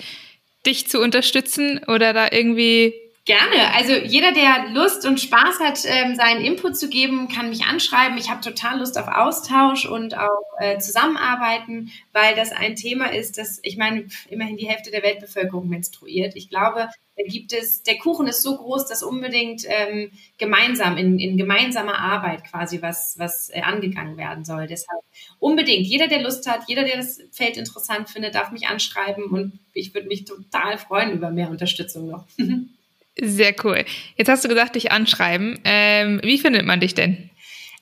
dich 0.66 0.88
zu 0.88 1.00
unterstützen 1.00 1.80
oder 1.86 2.12
da 2.12 2.28
irgendwie 2.30 2.94
Gerne. 3.30 3.72
Also 3.76 3.92
jeder, 3.92 4.32
der 4.32 4.70
Lust 4.72 5.06
und 5.06 5.20
Spaß 5.20 5.60
hat, 5.60 5.84
ähm, 5.84 6.16
seinen 6.16 6.44
Input 6.44 6.76
zu 6.76 6.88
geben, 6.88 7.28
kann 7.28 7.48
mich 7.48 7.62
anschreiben. 7.62 8.18
Ich 8.18 8.28
habe 8.28 8.40
total 8.40 8.80
Lust 8.80 8.98
auf 8.98 9.06
Austausch 9.06 9.86
und 9.86 10.18
auch 10.18 10.42
äh, 10.58 10.80
Zusammenarbeiten, 10.80 11.92
weil 12.12 12.34
das 12.34 12.50
ein 12.50 12.74
Thema 12.74 13.12
ist, 13.12 13.38
das, 13.38 13.60
ich 13.62 13.76
meine, 13.76 14.06
immerhin 14.28 14.56
die 14.56 14.66
Hälfte 14.66 14.90
der 14.90 15.04
Weltbevölkerung 15.04 15.68
menstruiert. 15.68 16.34
Ich 16.34 16.48
glaube, 16.48 16.88
da 17.16 17.22
gibt 17.24 17.52
es, 17.52 17.84
der 17.84 17.98
Kuchen 17.98 18.26
ist 18.26 18.42
so 18.42 18.56
groß, 18.56 18.86
dass 18.86 19.04
unbedingt 19.04 19.62
ähm, 19.64 20.10
gemeinsam, 20.36 20.96
in, 20.96 21.20
in 21.20 21.36
gemeinsamer 21.36 22.00
Arbeit 22.00 22.42
quasi 22.42 22.82
was, 22.82 23.14
was 23.16 23.50
äh, 23.50 23.60
angegangen 23.60 24.16
werden 24.16 24.44
soll. 24.44 24.66
Deshalb 24.66 25.02
unbedingt, 25.38 25.86
jeder, 25.86 26.08
der 26.08 26.22
Lust 26.22 26.50
hat, 26.50 26.62
jeder, 26.66 26.82
der 26.82 26.96
das 26.96 27.20
Feld 27.30 27.56
interessant 27.56 28.10
findet, 28.10 28.34
darf 28.34 28.50
mich 28.50 28.66
anschreiben 28.66 29.26
und 29.26 29.60
ich 29.72 29.94
würde 29.94 30.08
mich 30.08 30.24
total 30.24 30.78
freuen 30.78 31.12
über 31.12 31.30
mehr 31.30 31.48
Unterstützung 31.48 32.08
noch. 32.08 32.26
Sehr 33.18 33.54
cool. 33.64 33.84
Jetzt 34.16 34.28
hast 34.28 34.44
du 34.44 34.48
gesagt, 34.48 34.76
dich 34.76 34.92
anschreiben. 34.92 35.60
Ähm, 35.64 36.20
wie 36.22 36.38
findet 36.38 36.64
man 36.64 36.80
dich 36.80 36.94
denn? 36.94 37.30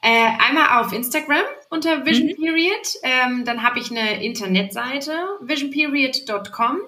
Äh, 0.01 0.29
einmal 0.39 0.81
auf 0.81 0.93
Instagram 0.93 1.43
unter 1.71 2.07
Vision 2.07 2.29
mhm. 2.29 2.37
Period. 2.37 2.95
Ähm, 3.03 3.45
dann 3.45 3.65
habe 3.65 3.81
ich 3.81 3.91
eine 3.91 4.25
Internetseite, 4.25 5.13
visionperiod.com. 5.41 6.79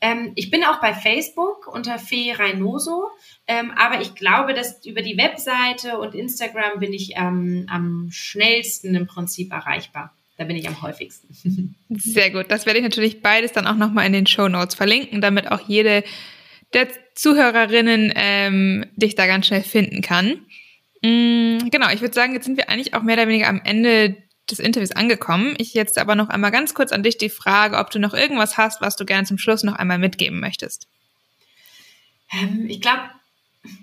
Ähm, 0.00 0.32
ich 0.34 0.50
bin 0.50 0.64
auch 0.64 0.80
bei 0.80 0.92
Facebook 0.92 1.68
unter 1.68 1.98
Fee 1.98 2.32
Reinoso. 2.32 3.08
Ähm, 3.46 3.70
aber 3.76 4.00
ich 4.00 4.16
glaube, 4.16 4.52
dass 4.52 4.84
über 4.84 5.02
die 5.02 5.16
Webseite 5.16 5.98
und 5.98 6.16
Instagram 6.16 6.80
bin 6.80 6.92
ich 6.92 7.12
ähm, 7.14 7.66
am 7.70 8.08
schnellsten 8.10 8.96
im 8.96 9.06
Prinzip 9.06 9.52
erreichbar. 9.52 10.12
Da 10.36 10.44
bin 10.44 10.56
ich 10.56 10.66
am 10.66 10.82
häufigsten. 10.82 11.76
Sehr 11.88 12.30
gut. 12.32 12.46
Das 12.48 12.66
werde 12.66 12.80
ich 12.80 12.84
natürlich 12.84 13.22
beides 13.22 13.52
dann 13.52 13.68
auch 13.68 13.76
nochmal 13.76 14.06
in 14.06 14.12
den 14.12 14.26
Show 14.26 14.48
Notes 14.48 14.74
verlinken, 14.74 15.20
damit 15.20 15.50
auch 15.52 15.60
jede 15.60 16.02
der 16.74 16.88
Zuhörerinnen 17.16 18.12
ähm, 18.14 18.86
dich 18.94 19.16
da 19.16 19.26
ganz 19.26 19.46
schnell 19.46 19.62
finden 19.62 20.02
kann. 20.02 20.46
Mm, 21.02 21.68
genau, 21.70 21.90
ich 21.90 22.00
würde 22.00 22.14
sagen, 22.14 22.34
jetzt 22.34 22.44
sind 22.44 22.56
wir 22.56 22.68
eigentlich 22.68 22.94
auch 22.94 23.02
mehr 23.02 23.16
oder 23.16 23.26
weniger 23.26 23.48
am 23.48 23.60
Ende 23.64 24.16
des 24.50 24.60
Interviews 24.60 24.92
angekommen. 24.92 25.54
Ich 25.58 25.74
jetzt 25.74 25.98
aber 25.98 26.14
noch 26.14 26.28
einmal 26.28 26.52
ganz 26.52 26.74
kurz 26.74 26.92
an 26.92 27.02
dich 27.02 27.18
die 27.18 27.30
Frage, 27.30 27.78
ob 27.78 27.90
du 27.90 27.98
noch 27.98 28.14
irgendwas 28.14 28.56
hast, 28.56 28.80
was 28.80 28.96
du 28.96 29.04
gerne 29.04 29.26
zum 29.26 29.38
Schluss 29.38 29.64
noch 29.64 29.74
einmal 29.74 29.98
mitgeben 29.98 30.38
möchtest. 30.40 30.86
Ähm, 32.32 32.66
ich 32.68 32.80
glaube, 32.80 33.02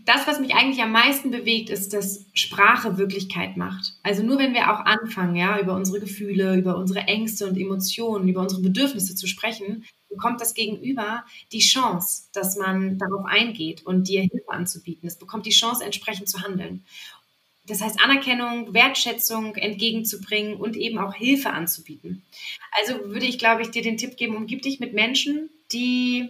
das, 0.05 0.27
was 0.27 0.39
mich 0.39 0.55
eigentlich 0.55 0.81
am 0.81 0.91
meisten 0.91 1.31
bewegt, 1.31 1.69
ist, 1.69 1.93
dass 1.93 2.25
Sprache 2.33 2.97
Wirklichkeit 2.97 3.57
macht. 3.57 3.93
Also 4.03 4.23
nur 4.23 4.37
wenn 4.37 4.53
wir 4.53 4.71
auch 4.71 4.85
anfangen, 4.85 5.35
ja, 5.35 5.59
über 5.59 5.75
unsere 5.75 5.99
Gefühle, 5.99 6.55
über 6.55 6.77
unsere 6.77 7.01
Ängste 7.01 7.47
und 7.47 7.57
Emotionen, 7.57 8.27
über 8.27 8.41
unsere 8.41 8.61
Bedürfnisse 8.61 9.15
zu 9.15 9.27
sprechen, 9.27 9.85
bekommt 10.09 10.41
das 10.41 10.53
Gegenüber 10.53 11.25
die 11.51 11.59
Chance, 11.59 12.29
dass 12.33 12.55
man 12.57 12.97
darauf 12.97 13.25
eingeht 13.25 13.85
und 13.85 14.07
dir 14.07 14.21
Hilfe 14.21 14.49
anzubieten. 14.49 15.07
Es 15.07 15.17
bekommt 15.17 15.45
die 15.45 15.51
Chance, 15.51 15.83
entsprechend 15.83 16.29
zu 16.29 16.41
handeln. 16.41 16.85
Das 17.65 17.81
heißt, 17.81 18.01
Anerkennung, 18.03 18.73
Wertschätzung 18.73 19.55
entgegenzubringen 19.55 20.55
und 20.55 20.75
eben 20.75 20.97
auch 20.97 21.13
Hilfe 21.13 21.51
anzubieten. 21.51 22.23
Also 22.79 23.09
würde 23.09 23.25
ich, 23.25 23.39
glaube 23.39 23.61
ich, 23.61 23.71
dir 23.71 23.81
den 23.81 23.97
Tipp 23.97 24.17
geben, 24.17 24.35
umgib 24.35 24.61
dich 24.63 24.79
mit 24.79 24.93
Menschen, 24.93 25.49
die 25.71 26.29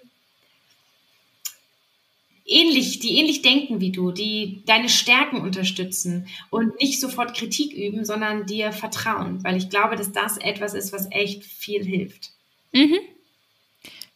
ähnlich, 2.45 2.99
die 2.99 3.17
ähnlich 3.17 3.41
denken 3.41 3.79
wie 3.79 3.91
du, 3.91 4.11
die 4.11 4.63
deine 4.65 4.89
Stärken 4.89 5.41
unterstützen 5.41 6.27
und 6.49 6.79
nicht 6.79 6.99
sofort 6.99 7.35
Kritik 7.35 7.73
üben, 7.73 8.05
sondern 8.05 8.45
dir 8.45 8.71
vertrauen, 8.71 9.43
weil 9.43 9.57
ich 9.57 9.69
glaube, 9.69 9.95
dass 9.95 10.11
das 10.11 10.37
etwas 10.37 10.73
ist, 10.73 10.93
was 10.93 11.07
echt 11.11 11.43
viel 11.43 11.83
hilft. 11.83 12.31
Mhm. 12.73 12.99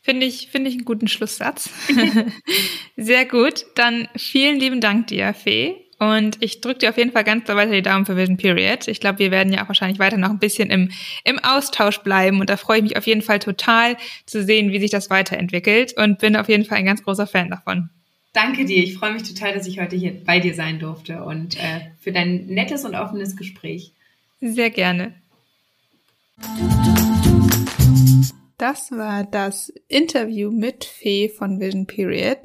Finde 0.01 0.25
ich, 0.25 0.47
finde 0.47 0.69
ich 0.69 0.75
einen 0.75 0.85
guten 0.85 1.09
Schlusssatz. 1.09 1.69
Sehr 2.95 3.25
gut. 3.25 3.65
Dann 3.75 4.07
vielen 4.15 4.57
lieben 4.57 4.79
Dank 4.79 5.07
dir, 5.07 5.33
Fee. 5.33 5.75
Und 5.99 6.37
ich 6.41 6.61
drücke 6.61 6.79
dir 6.79 6.89
auf 6.91 6.97
jeden 6.97 7.11
Fall 7.11 7.23
ganz 7.23 7.45
doll 7.45 7.55
weiter 7.55 7.71
die 7.71 7.81
Daumen 7.81 8.05
für 8.05 8.15
Vision 8.15 8.37
Period. 8.37 8.87
Ich 8.87 8.99
glaube, 8.99 9.19
wir 9.19 9.31
werden 9.31 9.51
ja 9.51 9.63
auch 9.63 9.67
wahrscheinlich 9.67 9.99
weiter 9.99 10.17
noch 10.17 10.29
ein 10.29 10.39
bisschen 10.39 10.69
im, 10.69 10.91
im 11.25 11.39
Austausch 11.39 11.99
bleiben. 11.99 12.39
Und 12.39 12.49
da 12.49 12.55
freue 12.55 12.77
ich 12.77 12.83
mich 12.83 12.97
auf 12.97 13.05
jeden 13.07 13.21
Fall 13.21 13.39
total 13.39 13.97
zu 14.25 14.43
sehen, 14.43 14.71
wie 14.71 14.79
sich 14.79 14.91
das 14.91 15.09
weiterentwickelt. 15.09 15.97
Und 15.97 16.19
bin 16.19 16.37
auf 16.37 16.47
jeden 16.47 16.63
Fall 16.63 16.77
ein 16.77 16.85
ganz 16.85 17.03
großer 17.03 17.27
Fan 17.27 17.49
davon. 17.49 17.89
Danke 18.37 18.65
dir. 18.65 18.83
Ich 18.83 18.99
freue 18.99 19.13
mich 19.13 19.23
total, 19.23 19.55
dass 19.55 19.65
ich 19.65 19.79
heute 19.79 19.95
hier 19.95 20.23
bei 20.23 20.39
dir 20.39 20.53
sein 20.53 20.77
durfte 20.77 21.23
und 21.23 21.57
äh, 21.57 21.89
für 21.99 22.11
dein 22.11 22.45
nettes 22.45 22.85
und 22.85 22.93
offenes 22.93 23.35
Gespräch. 23.35 23.93
Sehr 24.39 24.69
gerne. 24.69 25.15
Das 28.59 28.91
war 28.91 29.23
das 29.23 29.73
Interview 29.87 30.51
mit 30.51 30.85
Fee 30.85 31.29
von 31.29 31.59
Vision 31.59 31.87
Period. 31.87 32.37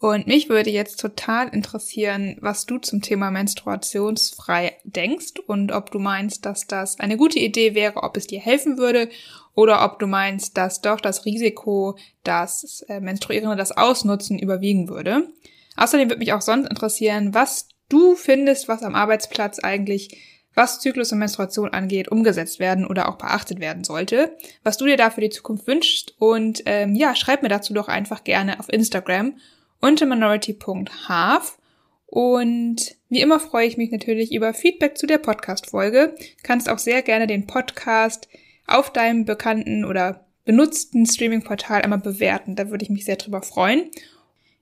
Und 0.00 0.26
mich 0.26 0.48
würde 0.48 0.70
jetzt 0.70 0.98
total 0.98 1.46
interessieren, 1.50 2.36
was 2.40 2.66
du 2.66 2.78
zum 2.78 3.00
Thema 3.00 3.30
menstruationsfrei 3.30 4.78
denkst 4.82 5.34
und 5.46 5.70
ob 5.70 5.92
du 5.92 6.00
meinst, 6.00 6.44
dass 6.44 6.66
das 6.66 6.98
eine 6.98 7.16
gute 7.16 7.38
Idee 7.38 7.76
wäre, 7.76 8.02
ob 8.02 8.16
es 8.16 8.26
dir 8.26 8.40
helfen 8.40 8.78
würde 8.78 9.08
oder 9.54 9.84
ob 9.84 9.98
du 9.98 10.06
meinst, 10.06 10.56
dass 10.56 10.80
doch 10.80 11.00
das 11.00 11.24
Risiko, 11.24 11.96
dass 12.22 12.84
äh, 12.88 13.00
Menstruierende 13.00 13.56
das 13.56 13.72
ausnutzen, 13.72 14.38
überwiegen 14.38 14.88
würde. 14.88 15.28
Außerdem 15.76 16.08
würde 16.08 16.18
mich 16.18 16.32
auch 16.32 16.42
sonst 16.42 16.68
interessieren, 16.68 17.34
was 17.34 17.68
du 17.88 18.14
findest, 18.14 18.68
was 18.68 18.82
am 18.82 18.94
Arbeitsplatz 18.94 19.58
eigentlich, 19.58 20.18
was 20.54 20.80
Zyklus 20.80 21.12
und 21.12 21.18
Menstruation 21.18 21.72
angeht, 21.72 22.08
umgesetzt 22.08 22.58
werden 22.58 22.86
oder 22.86 23.08
auch 23.08 23.16
beachtet 23.16 23.60
werden 23.60 23.84
sollte, 23.84 24.36
was 24.62 24.78
du 24.78 24.86
dir 24.86 24.96
da 24.96 25.10
für 25.10 25.20
die 25.20 25.30
Zukunft 25.30 25.66
wünschst 25.66 26.14
und 26.18 26.62
ähm, 26.66 26.94
ja, 26.94 27.14
schreib 27.14 27.42
mir 27.42 27.48
dazu 27.48 27.72
doch 27.72 27.88
einfach 27.88 28.24
gerne 28.24 28.58
auf 28.58 28.68
Instagram 28.68 29.36
unter 29.80 30.06
minority.half 30.06 31.58
und 32.06 32.96
wie 33.08 33.20
immer 33.20 33.38
freue 33.38 33.66
ich 33.66 33.76
mich 33.76 33.92
natürlich 33.92 34.32
über 34.32 34.52
Feedback 34.52 34.98
zu 34.98 35.06
der 35.06 35.18
Podcast-Folge. 35.18 36.16
Kannst 36.42 36.68
auch 36.68 36.78
sehr 36.78 37.02
gerne 37.02 37.28
den 37.28 37.46
Podcast 37.46 38.28
auf 38.70 38.92
deinem 38.92 39.24
bekannten 39.24 39.84
oder 39.84 40.26
benutzten 40.44 41.06
Streaming-Portal 41.06 41.82
einmal 41.82 42.00
bewerten. 42.00 42.56
Da 42.56 42.70
würde 42.70 42.84
ich 42.84 42.90
mich 42.90 43.04
sehr 43.04 43.16
drüber 43.16 43.42
freuen. 43.42 43.90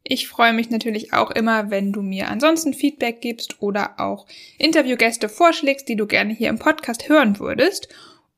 Ich 0.03 0.29
freue 0.29 0.53
mich 0.53 0.71
natürlich 0.71 1.13
auch 1.13 1.31
immer, 1.31 1.71
wenn 1.71 1.93
du 1.93 2.03
mir 2.03 2.29
ansonsten 2.29 2.73
Feedback 2.73 3.21
gibst 3.21 3.61
oder 3.61 4.01
auch 4.01 4.27
Interviewgäste 4.59 5.29
vorschlägst, 5.29 5.89
die 5.89 5.97
du 5.97 6.07
gerne 6.07 6.33
hier 6.33 6.49
im 6.49 6.59
Podcast 6.59 7.09
hören 7.09 7.39
würdest. 7.39 7.89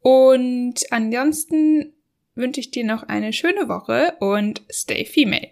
Und 0.00 0.80
ansonsten 0.90 1.92
wünsche 2.35 2.61
ich 2.61 2.70
dir 2.70 2.85
noch 2.85 3.04
eine 3.04 3.33
schöne 3.33 3.68
Woche 3.68 4.14
und 4.18 4.62
stay 4.70 5.04
female. 5.04 5.50